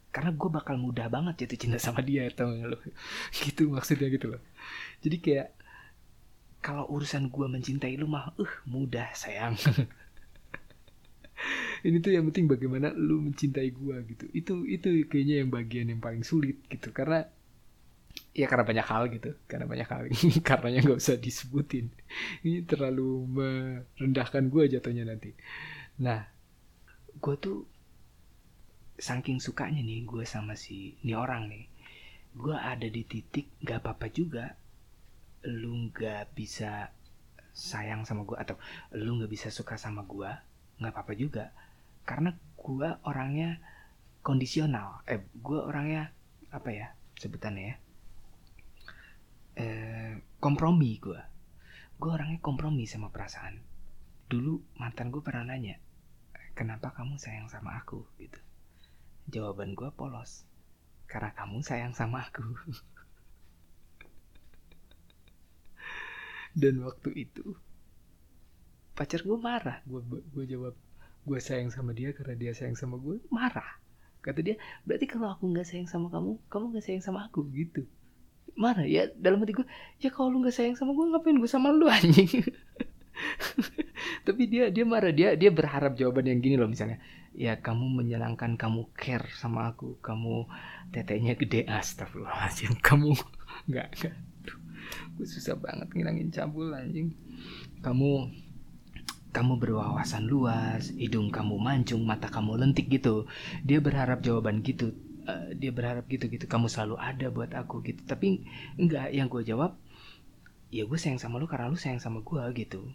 karena 0.09 0.33
gue 0.33 0.49
bakal 0.49 0.81
mudah 0.81 1.13
banget 1.13 1.45
jatuh 1.45 1.59
cinta 1.61 1.79
sama 1.79 2.01
dia 2.01 2.25
tau 2.33 2.49
gak 2.49 2.69
lo 2.73 2.79
gitu 3.45 3.69
maksudnya 3.69 4.09
gitu 4.09 4.33
loh. 4.37 4.43
Jadi 5.05 5.17
kayak 5.21 5.49
kalau 6.59 6.91
urusan 6.91 7.31
gue 7.31 7.47
mencintai 7.47 7.95
lu 8.01 8.11
mah 8.11 8.35
uh 8.35 8.53
mudah 8.67 9.15
sayang. 9.15 9.55
Ini 11.87 12.03
tuh 12.03 12.11
yang 12.11 12.27
penting 12.27 12.51
bagaimana 12.51 12.91
lu 12.91 13.31
mencintai 13.31 13.71
gue 13.71 13.97
gitu. 14.11 14.25
Itu 14.35 14.55
itu 14.67 15.07
kayaknya 15.07 15.47
yang 15.47 15.55
bagian 15.55 15.87
yang 15.87 16.03
paling 16.03 16.27
sulit 16.27 16.59
gitu. 16.67 16.91
Karena 16.91 17.23
ya 18.35 18.51
karena 18.51 18.67
banyak 18.67 18.87
hal 18.91 19.07
gitu. 19.15 19.39
Karena 19.47 19.71
banyak 19.71 19.87
hal 19.87 20.11
karenanya 20.49 20.83
nggak 20.83 20.99
usah 20.99 21.15
disebutin. 21.15 21.95
Ini 22.43 22.67
terlalu 22.67 23.23
merendahkan 23.31 24.51
gue 24.51 24.67
jatuhnya 24.67 25.07
nanti. 25.07 25.31
Nah 26.03 26.27
gue 27.23 27.35
tuh 27.39 27.78
saking 28.99 29.39
sukanya 29.39 29.79
nih 29.79 30.03
gue 30.03 30.27
sama 30.27 30.59
si 30.59 30.99
ini 31.07 31.15
orang 31.15 31.47
nih. 31.47 31.65
Gue 32.35 32.59
ada 32.59 32.85
di 32.85 33.07
titik 33.07 33.55
nggak 33.63 33.79
apa-apa 33.87 34.11
juga 34.11 34.59
lu 35.47 35.89
nggak 35.89 36.35
bisa 36.35 36.91
sayang 37.55 38.03
sama 38.03 38.27
gue 38.27 38.35
atau 38.35 38.59
lu 38.99 39.23
nggak 39.23 39.31
bisa 39.31 39.49
suka 39.55 39.79
sama 39.79 40.03
gue 40.03 40.29
nggak 40.83 40.93
apa-apa 40.93 41.15
juga. 41.15 41.55
Karena 42.03 42.35
gue 42.59 42.89
orangnya 43.07 43.63
kondisional. 44.27 45.07
Eh 45.07 45.23
gue 45.31 45.59
orangnya 45.63 46.11
apa 46.51 46.71
ya 46.75 46.87
sebutannya 47.23 47.65
ya? 47.65 47.77
Eh, 49.59 50.13
kompromi 50.39 50.99
gue 50.99 51.23
gue 51.99 52.11
orangnya 52.15 52.39
kompromi 52.43 52.87
sama 52.87 53.11
perasaan. 53.15 53.63
Dulu 54.27 54.79
mantan 54.79 55.15
gue 55.15 55.23
pernah 55.23 55.55
nanya 55.55 55.79
kenapa 56.59 56.91
kamu 56.91 57.15
sayang 57.19 57.47
sama 57.47 57.79
aku? 57.79 58.03
Gitu 58.19 58.48
jawaban 59.29 59.77
gue 59.77 59.89
polos. 59.95 60.49
Karena 61.09 61.33
kamu 61.33 61.65
sayang 61.65 61.93
sama 61.97 62.25
aku. 62.29 62.45
Dan 66.61 66.83
waktu 66.85 67.29
itu 67.29 67.57
pacar 68.97 69.23
gue 69.23 69.39
marah. 69.39 69.79
Gue 69.87 70.03
gue 70.05 70.45
jawab 70.49 70.75
gue 71.29 71.39
sayang 71.39 71.71
sama 71.71 71.93
dia 71.93 72.11
karena 72.17 72.35
dia 72.35 72.53
sayang 72.57 72.75
sama 72.75 72.97
gue 72.99 73.21
marah. 73.29 73.79
Kata 74.19 74.43
dia 74.43 74.59
berarti 74.83 75.07
kalau 75.07 75.31
aku 75.31 75.49
nggak 75.55 75.65
sayang 75.69 75.87
sama 75.87 76.11
kamu 76.11 76.41
kamu 76.51 76.65
nggak 76.75 76.85
sayang 76.85 77.05
sama 77.05 77.31
aku 77.31 77.47
gitu. 77.55 77.87
Marah 78.59 78.85
ya 78.89 79.07
dalam 79.15 79.39
hati 79.45 79.55
gue 79.55 79.67
ya 80.03 80.11
kalau 80.11 80.35
lu 80.35 80.43
nggak 80.43 80.57
sayang 80.57 80.75
sama 80.75 80.91
gue 80.97 81.05
ngapain 81.15 81.39
gue 81.39 81.47
sama 81.47 81.71
lu 81.71 81.87
anjing 81.87 82.27
tapi 84.27 84.43
dia 84.47 84.71
dia 84.71 84.85
marah 84.87 85.11
dia 85.11 85.35
dia 85.35 85.51
berharap 85.51 85.99
jawaban 85.99 86.31
yang 86.31 86.41
gini 86.43 86.57
loh 86.59 86.71
misalnya. 86.71 87.03
Ya 87.39 87.59
kamu 87.61 88.03
menyenangkan 88.03 88.59
kamu 88.59 88.91
care 88.99 89.31
sama 89.39 89.71
aku 89.71 90.01
kamu 90.03 90.49
tetenya 90.91 91.39
gede 91.39 91.67
astagfirullahaladzim 91.69 92.79
kamu 92.89 93.15
nggak 93.71 93.89
nggak. 94.01 94.17
Gue 95.19 95.27
susah 95.27 95.59
banget 95.59 95.93
ngilangin 95.93 96.31
cabul 96.33 96.73
anjing. 96.73 97.15
Kamu 97.85 98.33
kamu 99.29 99.61
berwawasan 99.61 100.25
luas 100.25 100.89
hidung 100.97 101.29
kamu 101.29 101.61
mancung 101.61 102.03
mata 102.03 102.27
kamu 102.33 102.59
lentik 102.59 102.89
gitu. 102.89 103.29
Dia 103.63 103.79
berharap 103.79 104.25
jawaban 104.25 104.65
gitu 104.65 104.97
uh, 105.29 105.53
dia 105.55 105.71
berharap 105.71 106.09
gitu 106.09 106.27
gitu. 106.33 106.49
Kamu 106.49 106.67
selalu 106.67 106.97
ada 106.99 107.27
buat 107.29 107.53
aku 107.53 107.85
gitu. 107.85 108.03
Tapi 108.09 108.43
enggak 108.81 109.13
yang 109.13 109.29
gue 109.29 109.45
jawab 109.45 109.77
ya 110.69 110.85
gue 110.85 110.99
sayang 111.01 111.21
sama 111.21 111.41
lu 111.41 111.49
karena 111.49 111.73
lu 111.73 111.81
sayang 111.81 112.01
sama 112.01 112.21
gue 112.21 112.43
gitu 112.57 112.93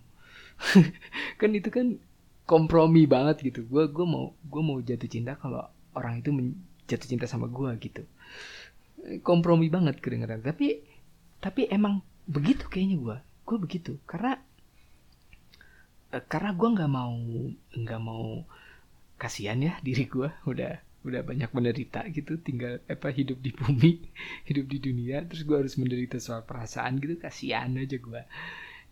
kan 1.40 1.50
itu 1.54 1.70
kan 1.70 1.88
kompromi 2.44 3.08
banget 3.08 3.44
gitu. 3.44 3.66
Gue 3.68 3.88
gue 3.90 4.06
mau 4.06 4.36
gue 4.44 4.64
mau 4.64 4.78
jatuh 4.80 5.10
cinta 5.10 5.40
kalau 5.40 5.64
orang 5.96 6.20
itu 6.20 6.30
jatuh 6.88 7.08
cinta 7.08 7.26
sama 7.26 7.48
gue 7.48 7.72
gitu. 7.80 8.04
Kompromi 9.24 9.68
banget 9.72 10.00
kedengeran. 10.00 10.44
Tapi 10.44 10.84
tapi 11.44 11.68
emang 11.68 12.04
begitu 12.28 12.68
kayaknya 12.68 12.98
gue 13.00 13.18
gue 13.48 13.58
begitu. 13.60 13.94
Karena 14.08 14.40
uh, 16.16 16.24
karena 16.28 16.52
gue 16.56 16.70
nggak 16.80 16.92
mau 16.92 17.16
nggak 17.74 18.02
mau 18.04 18.44
kasihan 19.20 19.60
ya 19.60 19.74
diri 19.86 20.08
gue 20.08 20.30
udah 20.48 20.74
udah 21.04 21.22
banyak 21.24 21.52
menderita 21.52 22.08
gitu. 22.12 22.40
Tinggal 22.40 22.84
apa 22.88 23.12
hidup 23.12 23.40
di 23.40 23.52
bumi 23.56 24.04
hidup 24.50 24.66
di 24.68 24.78
dunia. 24.84 25.24
Terus 25.28 25.44
gue 25.48 25.58
harus 25.64 25.76
menderita 25.80 26.20
soal 26.20 26.44
perasaan 26.44 27.00
gitu. 27.00 27.20
Kasihan 27.20 27.72
aja 27.80 27.96
gue 27.96 28.24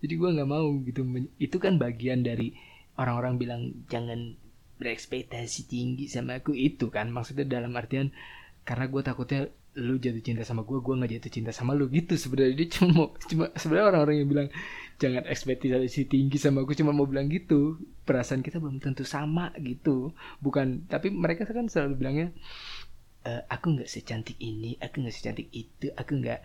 jadi 0.02 0.14
gue 0.18 0.30
nggak 0.34 0.50
mau 0.50 0.68
gitu 0.82 1.02
itu 1.38 1.58
kan 1.62 1.78
bagian 1.78 2.26
dari 2.26 2.58
orang-orang 2.98 3.38
bilang 3.38 3.62
jangan 3.88 4.36
berekspektasi 4.82 5.70
tinggi 5.70 6.10
sama 6.10 6.42
aku. 6.42 6.58
Itu 6.58 6.90
kan 6.90 7.14
maksudnya 7.14 7.46
dalam 7.46 7.78
artian 7.78 8.10
karena 8.66 8.90
gue 8.90 9.02
takutnya 9.06 9.42
lu 9.72 9.96
jatuh 9.96 10.20
cinta 10.20 10.44
sama 10.44 10.68
gue 10.68 10.84
gue 10.84 10.94
nggak 11.00 11.12
jatuh 11.22 11.32
cinta 11.32 11.52
sama 11.54 11.78
lu. 11.78 11.86
Gitu 11.94 12.18
sebenarnya. 12.18 12.58
Dia 12.58 12.68
cuma 12.74 12.90
mau 12.90 13.08
cuma 13.30 13.46
sebenarnya 13.54 13.88
orang-orang 13.94 14.16
yang 14.26 14.30
bilang 14.30 14.48
jangan 14.98 15.24
ekspektasi 15.30 16.10
tinggi 16.10 16.38
sama 16.42 16.66
gue 16.66 16.74
cuma 16.74 16.90
mau 16.90 17.06
bilang 17.06 17.30
gitu. 17.30 17.78
Perasaan 18.02 18.42
kita 18.42 18.58
belum 18.58 18.82
tentu 18.82 19.06
sama 19.06 19.54
gitu. 19.62 20.18
Bukan 20.42 20.90
tapi 20.90 21.14
mereka 21.14 21.46
kan 21.46 21.70
selalu 21.70 22.02
bilangnya 22.02 22.28
e, 23.22 23.32
aku 23.48 23.78
nggak 23.78 23.90
secantik 23.90 24.38
ini 24.42 24.82
aku 24.82 25.06
nggak 25.06 25.14
secantik 25.14 25.48
itu 25.54 25.94
aku 25.94 26.18
nggak 26.18 26.42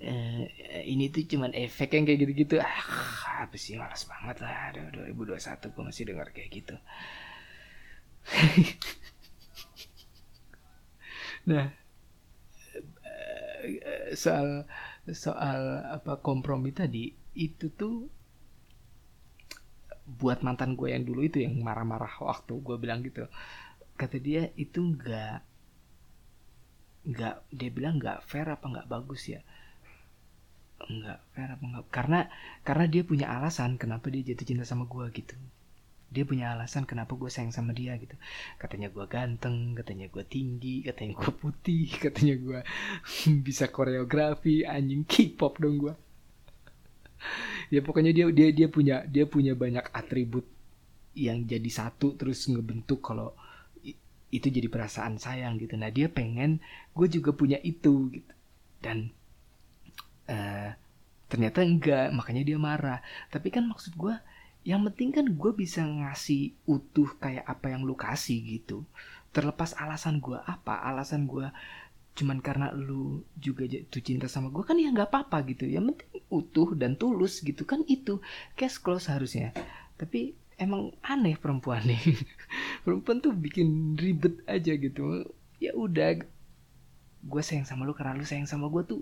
eh, 0.00 0.82
ini 0.92 1.04
tuh 1.14 1.24
cuman 1.32 1.52
efek 1.54 1.88
yang 1.96 2.04
kayak 2.06 2.20
gitu-gitu. 2.24 2.54
Ah 2.62 3.44
apa 3.46 3.56
sih 3.58 3.74
malas 3.80 4.02
banget 4.10 4.36
lah. 4.44 4.54
Aduh 4.70 4.84
2021 4.94 5.66
gue 5.74 5.82
masih 5.88 6.04
dengar 6.08 6.28
kayak 6.34 6.50
gitu. 6.58 6.74
Nah 11.46 11.70
eh, 13.04 14.14
soal 14.16 14.64
soal 15.12 15.60
apa 15.96 16.20
kompromi 16.20 16.70
tadi 16.74 17.10
itu 17.38 17.66
tuh 17.72 17.94
buat 20.20 20.38
mantan 20.46 20.70
gue 20.78 20.88
yang 20.94 21.04
dulu 21.08 21.20
itu 21.28 21.38
yang 21.44 21.54
marah-marah 21.66 22.10
waktu 22.28 22.52
gue 22.66 22.76
bilang 22.82 23.00
gitu. 23.06 23.24
Kata 24.00 24.16
dia 24.26 24.42
itu 24.64 24.80
nggak 24.94 25.36
nggak 27.10 27.36
dia 27.58 27.70
bilang 27.76 27.94
nggak 28.00 28.18
fair 28.30 28.46
apa 28.54 28.66
nggak 28.72 28.88
bagus 28.94 29.22
ya 29.34 29.40
nggak 30.78 31.18
fair 31.34 31.50
apa 31.50 31.64
nggak 31.64 31.84
karena 31.90 32.20
karena 32.62 32.84
dia 32.86 33.02
punya 33.02 33.26
alasan 33.34 33.74
kenapa 33.82 34.08
dia 34.14 34.22
jatuh 34.22 34.46
cinta 34.46 34.64
sama 34.64 34.86
gue 34.86 35.06
gitu. 35.10 35.34
Dia 36.08 36.24
punya 36.24 36.56
alasan 36.56 36.88
kenapa 36.88 37.12
gue 37.18 37.28
sayang 37.28 37.52
sama 37.52 37.76
dia 37.76 37.98
gitu. 38.00 38.16
Katanya 38.56 38.88
gue 38.88 39.04
ganteng 39.10 39.76
katanya 39.76 40.08
gue 40.08 40.24
tinggi 40.24 40.86
katanya 40.86 41.18
gue 41.18 41.32
putih 41.34 41.90
katanya 42.04 42.34
gue 42.38 42.60
bisa 43.46 43.68
koreografi 43.68 44.62
anjing 44.64 45.04
K-pop 45.04 45.58
dong 45.60 45.76
gue 45.82 45.94
ya 47.74 47.80
pokoknya 47.82 48.14
dia 48.14 48.26
dia 48.30 48.48
dia 48.54 48.68
punya 48.70 49.02
dia 49.04 49.26
punya 49.26 49.52
banyak 49.58 49.90
atribut 49.90 50.46
yang 51.18 51.42
jadi 51.44 51.66
satu 51.66 52.14
terus 52.14 52.46
ngebentuk 52.46 53.02
kalau 53.02 53.34
itu 54.28 54.46
jadi 54.52 54.68
perasaan 54.68 55.16
sayang 55.16 55.56
gitu. 55.56 55.74
Nah 55.80 55.88
dia 55.88 56.12
pengen 56.12 56.60
gue 56.92 57.08
juga 57.08 57.32
punya 57.32 57.56
itu 57.64 58.12
gitu. 58.12 58.32
Dan 58.78 59.10
uh, 60.28 60.70
ternyata 61.28 61.60
enggak 61.64 62.08
makanya 62.12 62.42
dia 62.44 62.58
marah. 62.60 63.00
Tapi 63.28 63.48
kan 63.52 63.68
maksud 63.68 63.96
gue 63.96 64.14
yang 64.66 64.84
penting 64.90 65.14
kan 65.14 65.26
gue 65.28 65.52
bisa 65.56 65.80
ngasih 65.84 66.52
utuh 66.68 67.08
kayak 67.16 67.44
apa 67.48 67.72
yang 67.72 67.84
lu 67.84 67.96
kasih 67.96 68.36
gitu. 68.60 68.84
Terlepas 69.32 69.76
alasan 69.76 70.20
gue 70.20 70.36
apa 70.36 70.84
alasan 70.84 71.28
gue 71.28 71.48
cuman 72.18 72.42
karena 72.42 72.74
lu 72.74 73.22
juga 73.38 73.62
jatuh 73.62 74.02
cinta 74.02 74.26
sama 74.26 74.50
gue 74.50 74.66
kan 74.66 74.74
ya 74.74 74.90
nggak 74.90 75.08
apa-apa 75.08 75.44
gitu. 75.52 75.68
Yang 75.68 75.94
penting 75.94 76.22
utuh 76.28 76.68
dan 76.74 76.98
tulus 76.98 77.40
gitu 77.40 77.64
kan 77.64 77.84
itu 77.86 78.20
cash 78.58 78.80
close 78.80 79.08
harusnya. 79.08 79.54
Tapi 79.96 80.34
emang 80.58 80.90
aneh 81.06 81.38
perempuan 81.38 81.86
nih 81.86 82.02
perempuan 82.84 83.22
tuh 83.22 83.32
bikin 83.32 83.94
ribet 83.94 84.42
aja 84.50 84.74
gitu. 84.74 85.28
Ya 85.62 85.72
udah 85.76 86.18
gue 87.18 87.42
sayang 87.42 87.66
sama 87.66 87.82
lu 87.86 87.94
karena 87.94 88.14
lu 88.14 88.26
sayang 88.26 88.46
sama 88.46 88.66
gue 88.70 88.82
tuh 88.86 89.00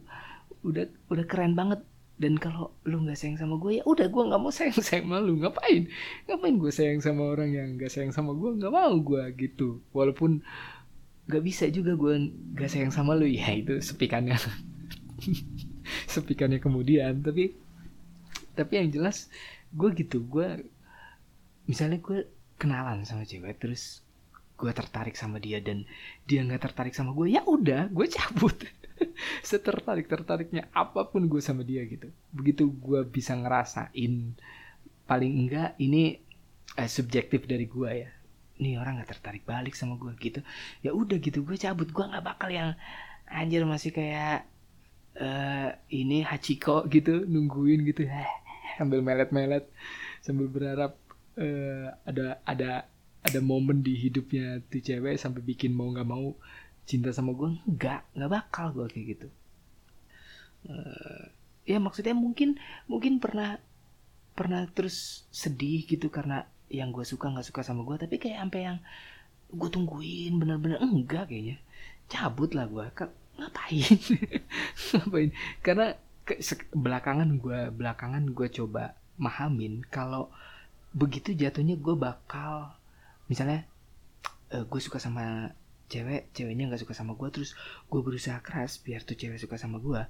udah 0.66 0.84
udah 1.12 1.24
keren 1.30 1.54
banget. 1.54 1.80
Dan 2.16 2.40
kalau 2.40 2.72
lu 2.88 3.04
nggak 3.04 3.12
sayang 3.12 3.36
sama 3.36 3.60
gue 3.60 3.76
ya 3.76 3.84
udah 3.84 4.08
gue 4.08 4.22
nggak 4.24 4.40
mau 4.40 4.50
sayang 4.50 4.80
sama 4.90 5.20
lu. 5.22 5.38
Ngapain? 5.38 5.86
Ngapain 6.26 6.56
gue 6.56 6.72
sayang 6.72 7.00
sama 7.04 7.28
orang 7.28 7.52
yang 7.52 7.68
nggak 7.76 7.92
sayang 7.92 8.10
sama 8.10 8.32
gue 8.34 8.56
nggak 8.56 8.72
mau 8.72 8.94
gue 8.98 9.22
gitu. 9.36 9.84
Walaupun 9.92 10.40
nggak 11.28 11.42
bisa 11.44 11.68
juga 11.68 11.92
gue 11.94 12.32
nggak 12.56 12.70
sayang 12.72 12.90
sama 12.90 13.14
lu. 13.14 13.28
Ya 13.28 13.52
itu 13.52 13.78
sepikannya. 13.78 14.34
Sepikannya 16.12 16.58
kemudian. 16.58 17.20
Tapi 17.20 17.52
tapi 18.56 18.72
yang 18.80 18.88
jelas 18.90 19.28
gue 19.76 19.92
gitu. 19.92 20.24
Gue 20.24 20.64
misalnya 21.68 22.00
gue 22.00 22.24
kenalan 22.56 23.04
sama 23.04 23.28
cewek 23.28 23.60
terus 23.60 24.00
gue 24.56 24.72
tertarik 24.72 25.12
sama 25.12 25.36
dia 25.36 25.60
dan 25.60 25.84
dia 26.24 26.40
nggak 26.40 26.64
tertarik 26.72 26.96
sama 26.96 27.12
gue 27.12 27.36
ya 27.36 27.44
udah 27.44 27.92
gue 27.92 28.06
cabut 28.08 28.56
setertarik 29.50 30.08
tertariknya 30.08 30.68
apa 30.72 31.08
pun 31.08 31.28
gue 31.28 31.40
sama 31.42 31.62
dia 31.62 31.84
gitu. 31.84 32.08
Begitu 32.32 32.68
gue 32.68 33.04
bisa 33.06 33.36
ngerasain 33.36 34.36
paling 35.06 35.32
enggak 35.46 35.78
ini 35.78 36.18
eh, 36.76 36.90
subjektif 36.90 37.44
dari 37.44 37.66
gue 37.68 37.90
ya. 37.90 38.10
Ini 38.56 38.80
orang 38.80 39.00
nggak 39.00 39.10
tertarik 39.16 39.44
balik 39.44 39.76
sama 39.76 40.00
gue 40.00 40.12
gitu. 40.16 40.40
Ya 40.80 40.96
udah 40.96 41.20
gitu 41.20 41.44
gue 41.44 41.56
cabut. 41.60 41.88
Gue 41.92 42.04
nggak 42.08 42.24
bakal 42.24 42.48
yang 42.48 42.72
anjir 43.28 43.66
masih 43.66 43.90
kayak 43.92 44.46
uh, 45.20 45.74
ini 45.92 46.24
Hachiko 46.24 46.88
gitu 46.88 47.24
nungguin 47.28 47.84
gitu. 47.84 48.08
Sambil 48.76 49.00
melet-melet 49.00 49.68
sambil 50.24 50.50
berharap 50.50 50.98
uh, 51.38 51.86
ada 52.02 52.42
ada 52.42 52.70
ada 53.26 53.40
momen 53.42 53.82
di 53.82 53.94
hidupnya 53.94 54.62
tuh 54.70 54.82
cewek 54.82 55.18
sampai 55.18 55.42
bikin 55.42 55.74
mau 55.74 55.90
nggak 55.90 56.06
mau 56.06 56.34
cinta 56.86 57.10
sama 57.10 57.34
gue 57.34 57.58
nggak 57.66 58.16
nggak 58.16 58.30
bakal 58.30 58.72
gue 58.72 58.86
kayak 58.88 59.06
gitu. 59.18 59.28
Uh, 60.66 61.30
ya 61.66 61.82
maksudnya 61.82 62.14
mungkin 62.14 62.58
mungkin 62.86 63.18
pernah 63.18 63.58
pernah 64.38 64.64
terus 64.70 65.26
sedih 65.34 65.82
gitu 65.86 66.08
karena 66.08 66.46
yang 66.70 66.90
gue 66.94 67.02
suka 67.02 67.30
nggak 67.30 67.46
suka 67.46 67.62
sama 67.66 67.82
gue 67.86 68.06
tapi 68.06 68.18
kayak 68.18 68.42
sampai 68.42 68.60
yang 68.70 68.78
gue 69.50 69.70
tungguin 69.70 70.38
bener-bener 70.38 70.78
enggak 70.78 71.28
kayaknya. 71.30 71.58
Cabut 72.06 72.54
lah 72.54 72.70
gue 72.70 72.86
ngapain? 73.36 73.98
Ngapain? 74.94 75.30
Karena 75.60 75.92
ke, 76.26 76.40
belakangan 76.72 77.38
gue 77.38 77.60
belakangan 77.70 78.24
gue 78.32 78.48
coba 78.50 78.96
mahamin 79.16 79.84
kalau 79.88 80.28
begitu 80.96 81.36
jatuhnya 81.36 81.76
gue 81.76 81.94
bakal 81.94 82.72
misalnya 83.28 83.68
uh, 84.50 84.64
gue 84.64 84.80
suka 84.80 84.98
sama 84.98 85.52
cewek 85.86 86.34
ceweknya 86.34 86.70
nggak 86.70 86.82
suka 86.82 86.94
sama 86.94 87.14
gue 87.14 87.28
terus 87.30 87.54
gue 87.86 88.00
berusaha 88.02 88.38
keras 88.42 88.82
biar 88.82 89.06
tuh 89.06 89.14
cewek 89.14 89.38
suka 89.38 89.56
sama 89.58 89.78
gue 89.78 90.02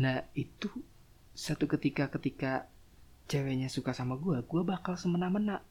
nah 0.00 0.24
itu 0.32 0.68
satu 1.38 1.70
ketika 1.70 2.10
ketika 2.10 2.66
ceweknya 3.28 3.68
suka 3.68 3.92
sama 3.92 4.16
gue 4.16 4.40
gue 4.42 4.62
bakal 4.64 4.96
semena-mena. 4.96 5.62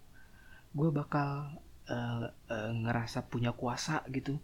Gue 0.72 0.94
bakal 0.94 1.58
uh, 1.90 2.30
uh, 2.30 2.72
ngerasa 2.72 3.26
punya 3.28 3.52
kuasa 3.52 4.06
gitu. 4.14 4.38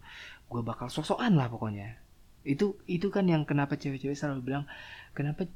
Gue 0.50 0.60
bakal 0.60 0.90
sosokan 0.90 1.38
lah 1.38 1.46
pokoknya. 1.46 1.96
Itu 2.42 2.76
itu 2.90 3.08
kan 3.08 3.24
yang 3.30 3.46
kenapa 3.46 3.78
cewek-cewek 3.78 4.18
selalu 4.18 4.52
bilang 4.52 4.64
kenapa 5.14 5.46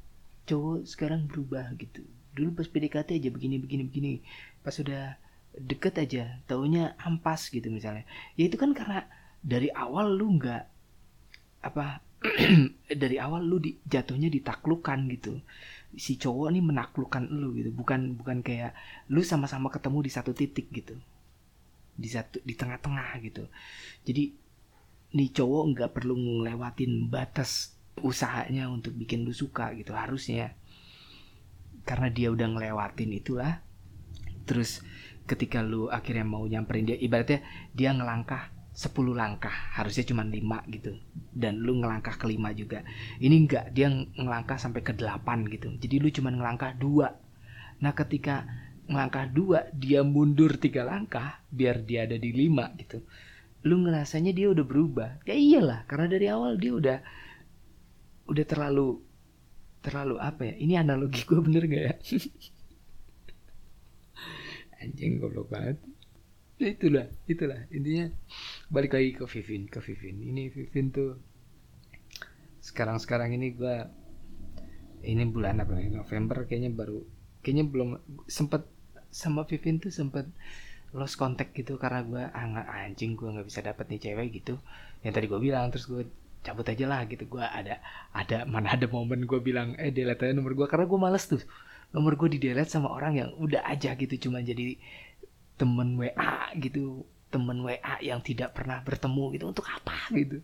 cowok 0.47 0.87
sekarang 0.87 1.27
berubah? 1.27 1.75
gitu. 1.77 2.07
Dulu 2.33 2.62
pas 2.62 2.71
PDKT 2.71 3.18
aja 3.18 3.29
begini 3.35 3.59
begini 3.59 3.83
begini. 3.85 4.12
Pas 4.62 4.73
sudah 4.73 5.18
deket 5.59 5.99
aja 5.99 6.38
taunya 6.47 6.94
ampas 7.03 7.51
gitu 7.51 7.66
misalnya. 7.68 8.07
Ya 8.38 8.47
itu 8.47 8.55
kan 8.55 8.71
karena 8.71 9.11
dari 9.42 9.70
awal 9.70 10.18
lu 10.18 10.38
nggak 10.38 10.64
apa 11.62 12.09
dari 13.03 13.16
awal 13.18 13.46
lu 13.46 13.62
di, 13.62 13.79
jatuhnya 13.87 14.27
ditaklukkan 14.27 14.98
gitu. 15.14 15.38
Si 15.94 16.18
cowok 16.18 16.51
nih 16.51 16.62
menaklukkan 16.62 17.31
lu 17.31 17.55
gitu. 17.55 17.70
Bukan 17.70 18.18
bukan 18.18 18.42
kayak 18.42 18.74
lu 19.11 19.22
sama-sama 19.22 19.70
ketemu 19.70 19.98
di 20.03 20.11
satu 20.11 20.35
titik 20.35 20.66
gitu. 20.74 20.98
Di 21.94 22.09
satu 22.11 22.42
di 22.42 22.55
tengah-tengah 22.59 23.22
gitu. 23.22 23.46
Jadi 24.03 24.35
nih 25.14 25.31
cowok 25.33 25.62
nggak 25.74 25.90
perlu 25.94 26.14
ngelewatin 26.18 27.09
batas 27.09 27.79
usahanya 27.98 28.70
untuk 28.70 28.94
bikin 28.94 29.22
lu 29.22 29.31
suka 29.31 29.70
gitu 29.79 29.94
harusnya. 29.94 30.59
Karena 31.87 32.11
dia 32.11 32.35
udah 32.35 32.51
ngelewatin 32.51 33.14
itulah. 33.14 33.62
Terus 34.44 34.83
ketika 35.29 35.62
lu 35.62 35.87
akhirnya 35.92 36.27
mau 36.27 36.42
nyamperin 36.48 36.88
dia 36.88 36.98
ibaratnya 36.98 37.44
dia 37.77 37.92
ngelangkah 37.92 38.58
10 38.79 38.95
langkah 39.11 39.51
harusnya 39.75 40.07
cuma 40.07 40.23
5 40.23 40.38
gitu. 40.71 40.95
Dan 41.35 41.59
lu 41.67 41.83
ngelangkah 41.83 42.14
ke 42.14 42.31
5 42.31 42.55
juga. 42.55 42.87
Ini 43.19 43.35
enggak 43.35 43.75
dia 43.75 43.91
ngelangkah 43.91 44.55
sampai 44.55 44.87
ke 44.87 44.95
8 44.95 45.51
gitu. 45.51 45.75
Jadi 45.83 45.99
lu 45.99 46.07
cuma 46.14 46.31
ngelangkah 46.31 46.79
dua. 46.79 47.11
Nah 47.83 47.91
ketika 47.91 48.47
ngelangkah 48.87 49.27
dua 49.27 49.67
dia 49.75 50.07
mundur 50.07 50.55
tiga 50.62 50.87
langkah 50.87 51.43
biar 51.51 51.83
dia 51.83 52.07
ada 52.07 52.14
di 52.14 52.31
5 52.31 52.79
gitu. 52.79 53.03
Lu 53.67 53.83
ngerasanya 53.83 54.31
dia 54.31 54.47
udah 54.47 54.62
berubah. 54.62 55.27
Ya 55.27 55.35
iyalah 55.35 55.83
karena 55.91 56.07
dari 56.07 56.31
awal 56.31 56.55
dia 56.55 56.71
udah 56.79 56.99
udah 58.31 58.45
terlalu 58.47 59.03
terlalu 59.83 60.23
apa 60.23 60.55
ya? 60.55 60.55
Ini 60.55 60.87
analogi 60.87 61.27
gue 61.27 61.41
bener 61.43 61.67
gak 61.67 61.83
ya? 61.83 61.95
Anjing 64.87 65.19
goblok 65.19 65.51
banget 65.51 65.83
ya 66.59 66.68
itulah 66.75 67.07
itulah. 67.31 67.61
Intinya 67.71 68.11
balik 68.68 68.99
lagi 68.99 69.14
ke 69.14 69.25
Vivin 69.25 69.71
ke 69.71 69.79
Vivin. 69.79 70.18
Ini 70.23 70.51
Vivin 70.51 70.90
tuh 70.90 71.16
sekarang 72.59 72.99
sekarang 73.01 73.33
ini 73.33 73.55
gue 73.55 73.77
ini 75.07 75.25
bulan 75.31 75.62
apa 75.62 75.79
nih 75.79 75.94
November 75.94 76.44
kayaknya 76.44 76.75
baru 76.75 77.01
kayaknya 77.40 77.64
belum 77.71 77.88
sempet 78.27 78.66
sama 79.09 79.47
Vivin 79.49 79.79
tuh 79.81 79.94
sempet 79.94 80.29
lost 80.92 81.21
contact 81.21 81.53
gitu 81.53 81.77
karena 81.77 82.01
gue 82.05 82.23
ah, 82.27 82.85
anjing 82.85 83.14
gue 83.14 83.29
nggak 83.29 83.47
bisa 83.47 83.61
dapet 83.62 83.87
nih 83.92 84.01
cewek 84.11 84.29
gitu. 84.42 84.59
Yang 85.05 85.12
tadi 85.14 85.27
gue 85.31 85.40
bilang 85.40 85.71
terus 85.71 85.87
gue 85.87 86.03
cabut 86.42 86.66
aja 86.66 86.85
lah 86.88 87.05
gitu. 87.07 87.25
Gue 87.29 87.44
ada 87.44 87.79
ada 88.12 88.49
mana 88.49 88.75
ada 88.75 88.90
momen 88.90 89.25
gue 89.29 89.40
bilang 89.40 89.77
eh 89.77 89.92
delete 89.94 90.27
aja 90.27 90.35
nomor 90.35 90.57
gue 90.59 90.66
karena 90.66 90.88
gue 90.88 90.99
males 90.99 91.25
tuh. 91.29 91.42
Nomor 91.88 92.21
gue 92.21 92.37
di 92.37 92.38
delete 92.40 92.68
sama 92.68 92.92
orang 92.92 93.12
yang 93.16 93.31
udah 93.37 93.64
aja 93.64 93.97
gitu 93.97 94.29
cuma 94.29 94.44
jadi 94.44 94.77
temen 95.59 95.99
WA 95.99 96.55
gitu 96.57 97.03
temen 97.29 97.61
WA 97.61 98.01
yang 98.01 98.25
tidak 98.25 98.57
pernah 98.57 98.81
bertemu 98.81 99.25
gitu 99.37 99.44
untuk 99.51 99.66
apa 99.68 100.09
gitu? 100.16 100.40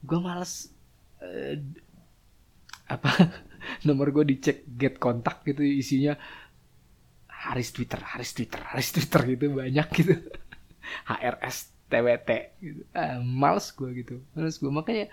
Gue 0.00 0.18
males 0.22 0.72
uh, 1.20 1.58
apa 2.88 3.10
nomor 3.86 4.14
gue 4.14 4.24
dicek 4.36 4.64
get 4.78 4.96
kontak 4.96 5.44
gitu 5.44 5.60
isinya 5.60 6.16
Haris 7.28 7.76
Twitter 7.76 8.00
Haris 8.00 8.32
Twitter 8.32 8.60
Haris 8.62 8.94
Twitter 8.94 9.20
gitu 9.36 9.52
banyak 9.52 9.88
gitu. 9.92 10.14
HRS 11.10 11.74
TWT 11.88 12.30
gitu. 12.60 12.82
Ah, 12.96 13.20
males 13.20 13.68
gue 13.74 13.90
gitu 14.00 14.16
males 14.32 14.56
gue 14.56 14.70
makanya 14.72 15.06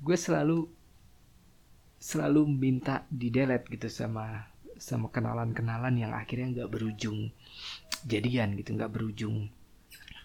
gue 0.00 0.16
selalu 0.16 0.68
selalu 2.00 2.44
minta 2.44 3.08
di 3.08 3.32
delete 3.32 3.68
gitu 3.72 3.88
sama 3.88 4.53
sama 4.84 5.08
kenalan-kenalan 5.08 5.96
yang 5.96 6.12
akhirnya 6.12 6.60
nggak 6.60 6.68
berujung 6.68 7.32
jadian 8.04 8.52
gitu 8.60 8.76
nggak 8.76 8.92
berujung 8.92 9.48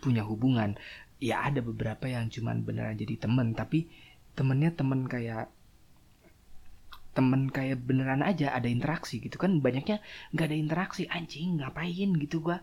punya 0.03 0.27
hubungan. 0.27 0.75
Ya 1.23 1.47
ada 1.47 1.63
beberapa 1.63 2.11
yang 2.11 2.27
cuman 2.27 2.67
beneran 2.67 2.99
jadi 2.99 3.15
temen 3.15 3.55
tapi 3.55 3.87
temennya 4.35 4.75
temen 4.75 5.07
kayak 5.07 5.47
temen 7.15 7.51
kayak 7.51 7.83
beneran 7.83 8.23
aja 8.23 8.51
ada 8.51 8.67
interaksi 8.67 9.23
gitu 9.23 9.39
kan. 9.39 9.63
Banyaknya 9.63 10.03
nggak 10.35 10.47
ada 10.51 10.57
interaksi 10.59 11.07
anjing 11.07 11.63
ngapain 11.63 12.11
gitu 12.19 12.43
gua? 12.43 12.59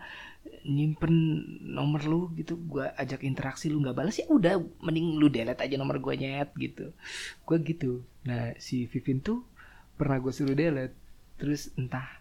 Nyimpen 0.69 1.17
nomor 1.65 2.05
lu 2.05 2.29
gitu 2.37 2.61
gua 2.61 2.93
ajak 3.01 3.25
interaksi 3.25 3.73
lu 3.73 3.81
nggak 3.81 3.97
balas 3.97 4.21
ya 4.21 4.29
udah 4.29 4.61
mending 4.85 5.17
lu 5.17 5.33
delete 5.33 5.65
aja 5.65 5.77
nomor 5.81 5.97
gua 6.01 6.13
nyet 6.13 6.53
gitu. 6.61 6.93
Gua 7.49 7.57
gitu. 7.61 8.05
Nah 8.29 8.53
si 8.61 8.85
Vivin 8.85 9.21
tuh 9.25 9.45
pernah 9.97 10.21
gue 10.21 10.29
suruh 10.29 10.53
delete 10.53 11.06
terus 11.37 11.73
entah 11.77 12.21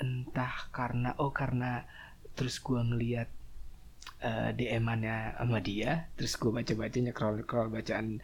entah 0.00 0.70
karena 0.72 1.14
oh 1.20 1.30
karena 1.30 1.84
terus 2.34 2.58
gue 2.58 2.80
ngeliat 2.80 3.28
uh, 4.24 4.50
DM-annya 4.56 5.36
sama 5.36 5.58
dia 5.60 6.08
terus 6.16 6.34
gue 6.40 6.50
baca 6.50 6.72
bacanya 6.72 7.12
crawl 7.12 7.44
crawl 7.44 7.68
bacaan 7.68 8.18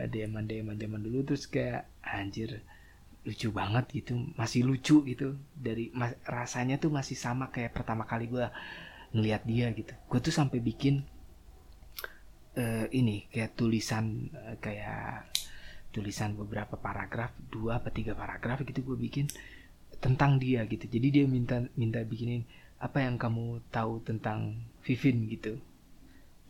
uh, 0.00 0.08
DM-an 0.08 0.48
DM-an 0.48 0.76
zaman 0.80 1.00
dulu 1.04 1.24
terus 1.28 1.46
kayak 1.46 1.88
anjir 2.00 2.64
lucu 3.28 3.52
banget 3.52 3.84
gitu 3.92 4.16
masih 4.40 4.64
lucu 4.64 5.04
gitu 5.04 5.36
dari 5.52 5.92
mas, 5.92 6.16
rasanya 6.24 6.80
tuh 6.80 6.88
masih 6.88 7.12
sama 7.12 7.52
kayak 7.52 7.76
pertama 7.76 8.08
kali 8.08 8.24
gue 8.24 8.46
ngeliat 9.12 9.42
dia 9.44 9.68
gitu. 9.72 9.92
Gue 10.08 10.20
tuh 10.20 10.32
sampai 10.32 10.60
bikin 10.64 11.04
uh, 12.56 12.86
ini 12.88 13.28
kayak 13.28 13.56
tulisan 13.56 14.32
uh, 14.32 14.56
kayak 14.60 15.28
tulisan 15.98 16.38
beberapa 16.38 16.78
paragraf 16.78 17.34
dua 17.50 17.82
atau 17.82 17.90
tiga 17.90 18.14
paragraf 18.14 18.62
gitu 18.62 18.86
gue 18.86 18.98
bikin 19.10 19.26
tentang 19.98 20.38
dia 20.38 20.62
gitu. 20.70 20.86
Jadi 20.86 21.08
dia 21.10 21.24
minta 21.26 21.66
minta 21.74 21.98
bikinin 22.06 22.46
apa 22.78 23.02
yang 23.02 23.18
kamu 23.18 23.58
tahu 23.74 23.98
tentang 24.06 24.62
Vivin? 24.86 25.26
gitu. 25.26 25.58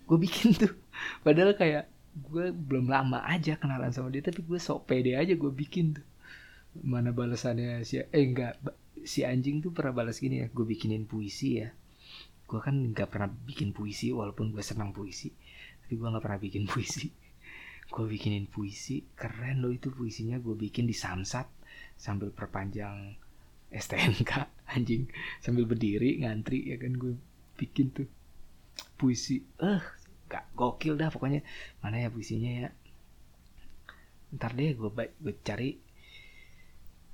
Gue 0.05 0.19
bikin 0.21 0.53
tuh. 0.53 0.77
Padahal 1.25 1.57
kayak 1.57 1.89
gue 2.13 2.53
belum 2.53 2.93
lama 2.93 3.25
aja 3.25 3.57
kenalan 3.57 3.95
sama 3.95 4.13
dia 4.13 4.21
tapi 4.21 4.45
gue 4.45 4.59
sok 4.61 4.85
pede 4.85 5.17
aja 5.17 5.33
gue 5.33 5.53
bikin 5.53 5.97
tuh. 5.97 6.07
Mana 6.85 7.17
balasannya 7.17 7.81
si 7.89 7.97
eh 7.97 8.07
enggak 8.13 8.61
si 9.09 9.25
anjing 9.25 9.65
tuh 9.65 9.73
pernah 9.73 10.05
balas 10.05 10.21
gini 10.21 10.45
ya 10.45 10.53
gue 10.53 10.69
bikinin 10.69 11.09
puisi 11.09 11.65
ya. 11.65 11.73
Gue 12.45 12.61
kan 12.61 12.77
nggak 12.77 13.09
pernah 13.09 13.33
bikin 13.33 13.73
puisi 13.73 14.13
walaupun 14.13 14.53
gue 14.53 14.61
senang 14.61 14.93
puisi 14.93 15.33
tapi 15.89 15.97
gue 15.97 16.05
nggak 16.05 16.21
pernah 16.21 16.37
bikin 16.37 16.69
puisi 16.71 17.09
gue 17.89 18.05
bikinin 18.05 18.45
puisi 18.45 19.01
keren 19.17 19.65
loh 19.65 19.73
itu 19.73 19.89
puisinya. 19.89 20.37
Gue 20.41 20.55
bikin 20.55 20.85
di 20.85 20.93
Samsat 20.93 21.49
sambil 21.97 22.29
perpanjang 22.31 23.17
STNK 23.73 24.33
anjing. 24.75 25.09
Sambil 25.41 25.65
berdiri 25.65 26.21
ngantri 26.21 26.69
ya 26.69 26.77
kan 26.77 26.95
gue 26.95 27.17
bikin 27.57 27.93
tuh 27.93 28.09
puisi. 29.01 29.41
Eh 29.61 29.83
gak 30.29 30.53
gokil 30.53 31.01
dah 31.01 31.09
pokoknya. 31.09 31.41
Mana 31.81 32.05
ya 32.05 32.09
puisinya 32.13 32.69
ya? 32.69 32.71
Ntar 34.37 34.53
deh 34.53 34.77
gue 34.77 34.91
baik 34.93 35.13
gue 35.25 35.35
cari. 35.41 35.71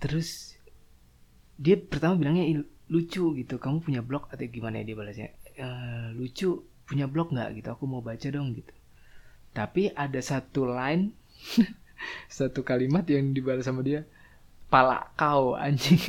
Terus 0.02 0.58
dia 1.54 1.78
pertama 1.78 2.18
bilangnya 2.18 2.66
lucu 2.90 3.30
gitu. 3.38 3.62
Kamu 3.62 3.78
punya 3.78 4.02
blog 4.02 4.26
atau 4.34 4.42
gimana 4.50 4.82
ya 4.82 4.90
dia 4.90 4.96
balasnya? 4.98 5.28
E, 5.54 5.66
lucu 6.18 6.66
punya 6.84 7.06
blog 7.06 7.30
nggak? 7.30 7.62
gitu. 7.62 7.68
Aku 7.70 7.87
mau 7.87 8.02
baca 8.02 8.26
dong 8.26 8.58
gitu 8.58 8.74
tapi 9.55 9.95
ada 9.95 10.19
satu 10.19 10.67
line 10.67 11.14
satu 12.29 12.67
kalimat 12.67 13.07
yang 13.07 13.33
dibalas 13.33 13.64
sama 13.64 13.81
dia 13.81 14.05
pala 14.69 15.14
kau 15.14 15.55
anjing. 15.55 16.03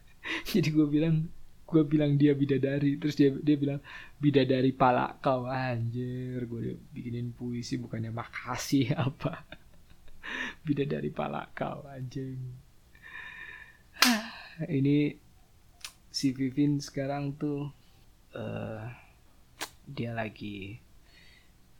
Jadi 0.50 0.68
gue 0.72 0.86
bilang 0.88 1.28
gue 1.66 1.82
bilang 1.82 2.14
dia 2.14 2.32
bidadari 2.32 2.96
terus 2.96 3.18
dia 3.18 3.34
dia 3.42 3.58
bilang 3.58 3.82
bidadari 4.16 4.72
pala 4.72 5.20
kau 5.20 5.44
anjir. 5.44 6.48
Gue 6.48 6.80
bikinin 6.96 7.36
puisi 7.36 7.76
bukannya 7.76 8.10
makasih 8.10 8.96
apa? 9.06 9.44
Bidadari 10.64 11.12
pala 11.12 11.52
kau 11.52 11.84
anjing. 11.86 12.40
Ini 14.80 15.12
si 16.08 16.32
Vivin 16.32 16.80
sekarang 16.80 17.36
tuh 17.36 17.68
uh, 18.32 18.80
dia 19.84 20.16
lagi 20.16 20.80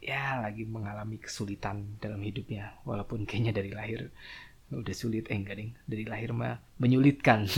ya 0.00 0.38
lagi 0.38 0.62
mengalami 0.68 1.18
kesulitan 1.18 1.98
dalam 1.98 2.20
hidupnya 2.22 2.76
walaupun 2.84 3.24
kayaknya 3.24 3.52
dari 3.56 3.72
lahir 3.72 4.12
udah 4.74 4.94
sulit 4.96 5.30
eh 5.30 5.38
enggak 5.38 5.56
ding. 5.62 5.70
Dari 5.86 6.04
lahir 6.06 6.34
mah 6.34 6.58
menyulitkan. 6.82 7.46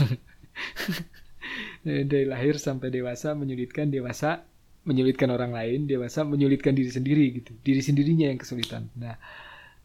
Dari 1.81 2.27
lahir 2.27 2.59
sampai 2.59 2.91
dewasa 2.91 3.33
menyulitkan 3.33 3.89
dewasa 3.89 4.43
menyulitkan 4.83 5.31
orang 5.31 5.55
lain 5.55 5.87
dewasa 5.89 6.21
menyulitkan 6.21 6.75
diri 6.75 6.91
sendiri 6.91 7.25
gitu. 7.41 7.51
Diri 7.65 7.81
sendirinya 7.81 8.29
yang 8.29 8.37
kesulitan. 8.37 8.91
Nah 8.93 9.17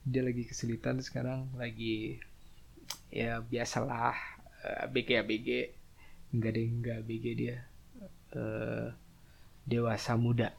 dia 0.05 0.21
lagi 0.21 0.45
kesulitan 0.45 1.01
sekarang 1.01 1.49
lagi 1.57 2.21
ya 3.09 3.41
biasalah 3.41 4.13
uh, 4.61 4.85
ABG 4.91 5.25
ABG 5.25 5.49
enggak 6.37 6.51
deh 6.53 6.67
enggak 6.69 6.97
ABG 7.01 7.25
dia. 7.39 7.57
Uh, 8.35 8.91
dewasa 9.65 10.19
muda 10.19 10.53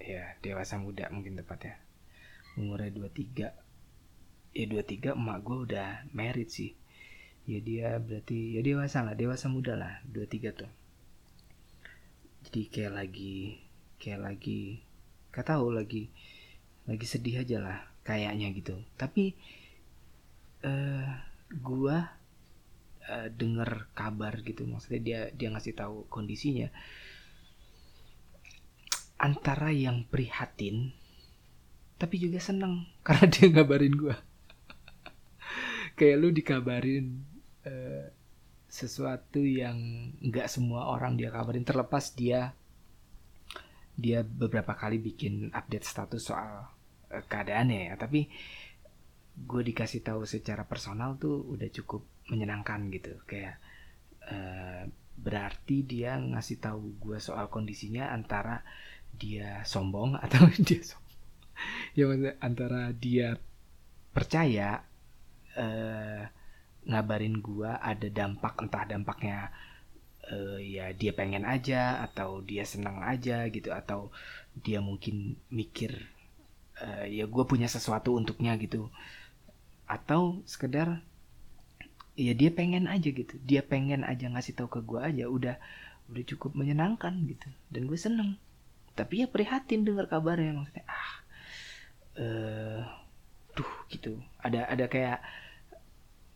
ya 0.00 0.36
dewasa 0.44 0.76
muda 0.76 1.08
mungkin 1.12 1.38
tepatnya. 1.38 1.80
Umurnya 2.56 2.92
23 2.92 3.52
ya 4.56 4.64
23 4.64 5.12
emak 5.12 5.38
gue 5.44 5.56
udah 5.68 5.88
married 6.16 6.48
sih. 6.48 6.72
Ya 7.46 7.62
dia 7.62 8.00
berarti 8.00 8.58
ya 8.58 8.60
dewasa 8.64 9.04
lah 9.06 9.14
dewasa 9.14 9.46
muda 9.52 9.76
lah 9.76 10.00
23 10.08 10.60
tuh. 10.64 10.70
Jadi 12.48 12.62
kayak 12.72 12.92
lagi 12.94 13.60
kayak 14.00 14.20
lagi 14.22 14.80
gak 15.32 15.52
tahu 15.52 15.72
lagi 15.72 16.08
lagi 16.88 17.06
sedih 17.06 17.44
aja 17.44 17.58
lah 17.60 17.78
kayaknya 18.06 18.50
gitu. 18.56 18.76
Tapi 18.96 19.36
uh, 20.64 21.10
gua 21.60 22.16
uh, 23.06 23.28
denger 23.30 23.92
kabar 23.92 24.40
gitu. 24.42 24.64
Maksudnya 24.64 25.00
dia 25.02 25.20
dia 25.34 25.48
ngasih 25.52 25.74
tahu 25.76 26.08
kondisinya 26.08 26.72
antara 29.16 29.72
yang 29.72 30.04
prihatin 30.08 30.92
tapi 31.96 32.20
juga 32.20 32.40
seneng 32.40 32.84
karena 33.06 33.26
dia 33.28 33.46
ngabarin 33.52 33.96
gue 33.96 34.16
kayak 35.96 36.16
lu 36.20 36.28
dikabarin 36.30 37.24
uh, 37.64 38.06
sesuatu 38.76 39.40
yang 39.40 40.12
nggak 40.20 40.52
semua 40.52 40.92
orang 40.92 41.16
dia 41.16 41.32
kabarin. 41.32 41.64
Terlepas 41.64 42.12
dia 42.12 42.52
dia 43.96 44.20
beberapa 44.20 44.76
kali 44.76 45.00
bikin 45.00 45.48
update 45.56 45.88
status 45.88 46.20
soal 46.28 46.68
uh, 47.08 47.24
keadaannya 47.24 47.90
ya. 47.90 47.94
Tapi 47.96 48.28
gue 49.36 49.62
dikasih 49.64 50.04
tahu 50.04 50.28
secara 50.28 50.68
personal 50.68 51.16
tuh 51.16 51.40
udah 51.56 51.68
cukup 51.72 52.04
menyenangkan 52.28 52.92
gitu. 52.92 53.16
Kayak 53.24 53.56
uh, 54.28 54.84
berarti 55.16 55.80
dia 55.80 56.20
ngasih 56.20 56.60
tahu 56.60 57.00
gue 57.00 57.16
soal 57.16 57.48
kondisinya 57.48 58.12
antara 58.12 58.60
dia 59.16 59.64
sombong 59.64 60.16
atau 60.24 60.46
dia 60.60 60.80
sombong? 60.84 61.04
Ya 61.96 62.06
antara 62.44 62.92
dia 62.92 63.40
percaya 64.12 64.84
uh, 65.56 66.22
ngabarin 66.86 67.40
gua 67.40 67.80
ada 67.80 68.06
dampak 68.12 68.60
entah 68.60 68.84
dampaknya 68.84 69.50
uh, 70.30 70.58
ya 70.60 70.92
dia 70.92 71.12
pengen 71.16 71.46
aja 71.46 72.02
atau 72.04 72.42
dia 72.42 72.62
senang 72.66 73.02
aja 73.02 73.46
gitu 73.50 73.72
atau 73.72 74.10
dia 74.56 74.80
mungkin 74.80 75.36
mikir 75.52 76.16
uh, 76.80 77.04
ya 77.06 77.24
gue 77.28 77.44
punya 77.44 77.68
sesuatu 77.70 78.16
untuknya 78.16 78.56
gitu. 78.60 78.88
Atau 79.86 80.42
sekedar 80.48 81.00
ya 82.16 82.32
dia 82.32 82.50
pengen 82.50 82.88
aja 82.90 83.08
gitu. 83.08 83.36
Dia 83.44 83.62
pengen 83.62 84.02
aja 84.02 84.26
ngasih 84.30 84.56
tahu 84.56 84.68
ke 84.68 84.80
gue 84.82 85.00
aja 85.00 85.24
udah 85.28 85.56
udah 86.10 86.24
cukup 86.26 86.54
menyenangkan 86.56 87.14
gitu. 87.28 87.48
Dan 87.70 87.86
gue 87.90 87.98
seneng 87.98 88.40
tapi 88.96 89.22
ya 89.22 89.28
prihatin 89.28 89.84
dengar 89.84 90.08
kabarnya 90.08 90.56
maksudnya 90.56 90.84
ah 90.88 91.14
eh 92.16 92.24
uh, 92.24 92.82
duh 93.56 93.72
gitu. 93.88 94.20
Ada 94.40 94.68
ada 94.68 94.84
kayak 94.88 95.18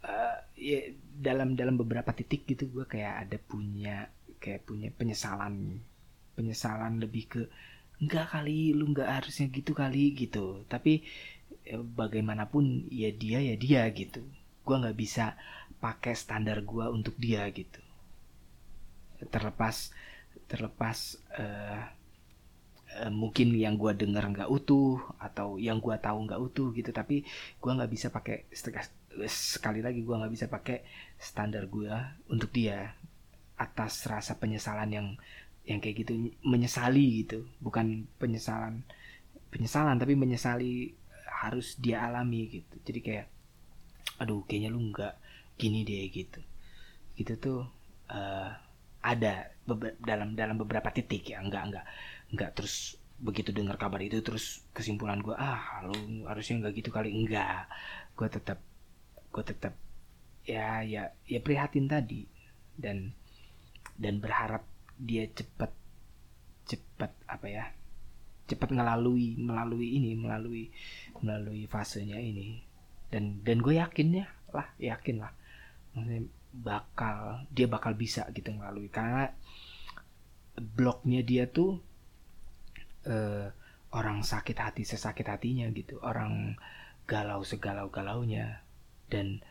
uh, 0.04 0.36
ya 0.56 0.92
dalam 1.20 1.52
dalam 1.56 1.76
beberapa 1.76 2.12
titik 2.16 2.48
gitu 2.48 2.72
gue 2.72 2.84
kayak 2.88 3.28
ada 3.28 3.36
punya 3.36 4.08
kayak 4.40 4.64
punya 4.64 4.88
penyesalan 4.92 5.84
penyesalan 6.36 6.96
lebih 7.00 7.24
ke 7.28 7.42
enggak 8.00 8.32
kali 8.32 8.72
lu 8.72 8.88
enggak 8.88 9.08
harusnya 9.20 9.52
gitu 9.52 9.76
kali 9.76 10.16
gitu. 10.16 10.64
Tapi 10.68 11.04
ya, 11.68 11.76
bagaimanapun 11.80 12.88
ya 12.88 13.12
dia 13.12 13.44
ya 13.44 13.56
dia 13.60 13.84
gitu. 13.92 14.24
Gue 14.64 14.76
nggak 14.80 14.96
bisa 14.96 15.36
pakai 15.80 16.16
standar 16.16 16.64
gue 16.64 16.86
untuk 16.88 17.16
dia 17.20 17.44
gitu. 17.52 17.80
Terlepas 19.28 19.92
terlepas 20.48 21.20
uh, 21.36 21.99
uh, 22.98 23.12
mungkin 23.12 23.54
yang 23.54 23.78
gue 23.78 23.92
dengar 23.94 24.26
nggak 24.26 24.50
utuh 24.50 24.98
atau 25.22 25.60
yang 25.60 25.78
gue 25.78 25.94
tahu 26.00 26.26
nggak 26.26 26.40
utuh 26.40 26.68
gitu. 26.74 26.90
Tapi 26.90 27.22
gue 27.60 27.70
nggak 27.70 27.90
bisa 27.90 28.10
pakai 28.10 28.50
sekali 29.26 29.82
lagi 29.82 30.06
gue 30.06 30.16
nggak 30.16 30.32
bisa 30.32 30.46
pakai 30.46 30.86
standar 31.18 31.66
gue 31.66 31.92
untuk 32.30 32.50
dia 32.54 32.94
atas 33.60 34.06
rasa 34.08 34.38
penyesalan 34.40 34.90
yang 34.90 35.08
yang 35.66 35.78
kayak 35.78 36.06
gitu. 36.06 36.34
Menyesali 36.42 37.26
gitu. 37.26 37.46
Bukan 37.62 38.10
penyesalan 38.18 38.82
penyesalan 39.50 39.98
tapi 39.98 40.14
menyesali 40.14 40.94
harus 41.42 41.78
dia 41.78 42.06
alami 42.06 42.60
gitu. 42.60 42.74
Jadi 42.82 43.00
kayak 43.02 43.26
aduh 44.20 44.44
kayaknya 44.44 44.70
lu 44.72 44.80
nggak 44.90 45.14
gini 45.56 45.86
deh 45.86 46.06
gitu. 46.10 46.40
Gitu 47.16 47.32
tuh 47.40 47.60
uh, 48.10 48.50
ada 49.00 49.48
dalam 50.00 50.36
dalam 50.36 50.56
beberapa 50.60 50.92
titik 50.92 51.32
ya. 51.32 51.40
Nggak 51.40 51.62
nggak 51.72 51.86
nggak 52.30 52.50
terus 52.56 52.96
begitu 53.20 53.52
dengar 53.52 53.76
kabar 53.76 54.00
itu 54.00 54.24
terus 54.24 54.64
kesimpulan 54.72 55.20
gue 55.20 55.36
ah 55.36 55.84
lu 55.84 56.24
harusnya 56.24 56.66
nggak 56.66 56.74
gitu 56.80 56.90
kali. 56.94 57.12
Enggak 57.12 57.68
gue 58.16 58.28
tetap 58.30 58.58
gue 59.30 59.44
tetap 59.44 59.74
ya 60.48 60.82
ya 60.82 61.12
ya 61.28 61.40
prihatin 61.42 61.86
tadi. 61.90 62.24
Dan 62.74 63.12
dan 64.00 64.22
berharap 64.22 64.64
dia 64.96 65.28
cepat 65.28 65.72
cepat 66.64 67.12
apa 67.28 67.46
ya 67.50 67.64
cepat 68.48 68.72
melalui 68.72 69.38
melalui 69.38 69.94
ini 70.00 70.16
melalui 70.16 70.72
melalui 71.20 71.68
fasenya 71.68 72.16
ini. 72.18 72.62
Dan 73.12 73.44
dan 73.44 73.60
gue 73.60 73.76
yakin 73.76 74.08
ya 74.22 74.26
lah 74.50 74.66
yakin 74.80 75.16
lah. 75.20 75.32
Maksudnya 75.94 76.22
bakal 76.50 77.46
dia 77.54 77.70
bakal 77.70 77.94
bisa 77.94 78.26
gitu 78.34 78.50
melalui 78.50 78.90
karena 78.90 79.30
blognya 80.58 81.22
dia 81.22 81.46
tuh 81.46 81.78
uh, 83.06 83.48
orang 83.90 84.22
sakit 84.22 84.56
hati 84.58 84.82
sesakit 84.86 85.26
hatinya 85.26 85.66
gitu 85.74 85.98
orang 86.02 86.54
galau 87.10 87.42
segalau 87.42 87.90
galaunya 87.90 88.62
dan 89.10 89.42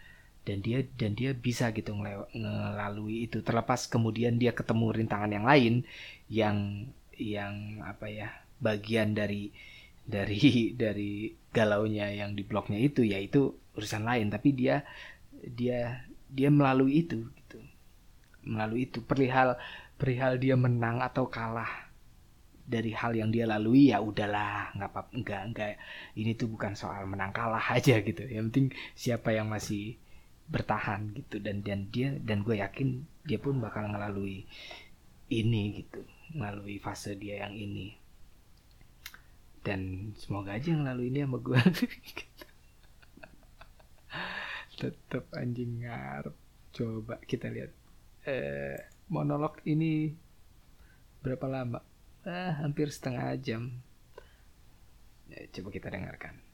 dan 0.48 0.64
dia 0.64 0.82
dan 0.98 1.14
dia 1.14 1.36
bisa 1.36 1.70
gitu 1.76 1.94
melalui 1.94 3.28
itu. 3.28 3.44
Terlepas 3.44 3.86
kemudian 3.86 4.40
dia 4.40 4.56
ketemu 4.56 4.96
rintangan 4.96 5.30
yang 5.30 5.46
lain 5.46 5.74
yang 6.32 6.58
yang 7.20 7.84
apa 7.84 8.08
ya 8.08 8.28
bagian 8.64 9.14
dari 9.14 9.52
dari 10.08 10.40
dari 10.82 11.36
galaunya 11.52 12.10
yang 12.10 12.34
di 12.34 12.42
blognya 12.48 12.80
itu 12.80 13.04
yaitu 13.04 13.54
urusan 13.76 14.08
lain. 14.08 14.32
Tapi 14.32 14.50
dia 14.56 14.88
dia 15.44 16.08
dia 16.32 16.50
melalui 16.50 17.04
itu 17.06 17.30
gitu. 17.46 17.60
Melalui 18.48 18.90
itu. 18.90 19.04
Perihal 19.04 19.60
perihal 20.00 20.40
dia 20.40 20.56
menang 20.56 21.04
atau 21.04 21.28
kalah 21.28 21.89
dari 22.70 22.94
hal 22.94 23.18
yang 23.18 23.34
dia 23.34 23.50
lalui 23.50 23.90
ya 23.90 23.98
udahlah 23.98 24.70
nggak 24.78 24.90
apa 24.94 25.02
enggak 25.18 25.42
enggak 25.50 25.74
ini 26.14 26.38
tuh 26.38 26.54
bukan 26.54 26.78
soal 26.78 27.10
menang 27.10 27.34
kalah 27.34 27.66
aja 27.76 27.98
gitu. 28.06 28.22
Yang 28.30 28.46
penting 28.54 28.68
siapa 28.94 29.34
yang 29.34 29.50
masih 29.50 29.98
bertahan 30.46 31.18
gitu. 31.18 31.42
Dan 31.42 31.66
dan 31.66 31.90
dia 31.90 32.14
dan 32.22 32.46
gue 32.46 32.62
yakin 32.62 33.10
dia 33.26 33.42
pun 33.42 33.58
bakal 33.58 33.90
melalui 33.90 34.46
ini 35.34 35.82
gitu 35.82 36.06
melalui 36.38 36.78
fase 36.78 37.18
dia 37.18 37.50
yang 37.50 37.58
ini. 37.58 37.98
Dan 39.66 40.14
semoga 40.16 40.56
aja 40.56 40.72
melalui 40.78 41.10
ini 41.10 41.26
sama 41.26 41.42
gue. 41.42 41.58
Tetap 44.80 45.26
anjing 45.36 45.84
ngarep. 45.84 46.38
Coba 46.70 47.18
kita 47.26 47.50
lihat 47.50 47.74
eh, 48.30 48.78
monolog 49.10 49.58
ini 49.66 50.14
berapa 51.20 51.50
lama 51.50 51.89
ah, 52.30 52.62
hampir 52.62 52.94
setengah 52.94 53.34
jam. 53.42 53.82
Ya, 55.30 55.46
coba 55.50 55.70
kita 55.74 55.90
dengarkan 55.90 56.49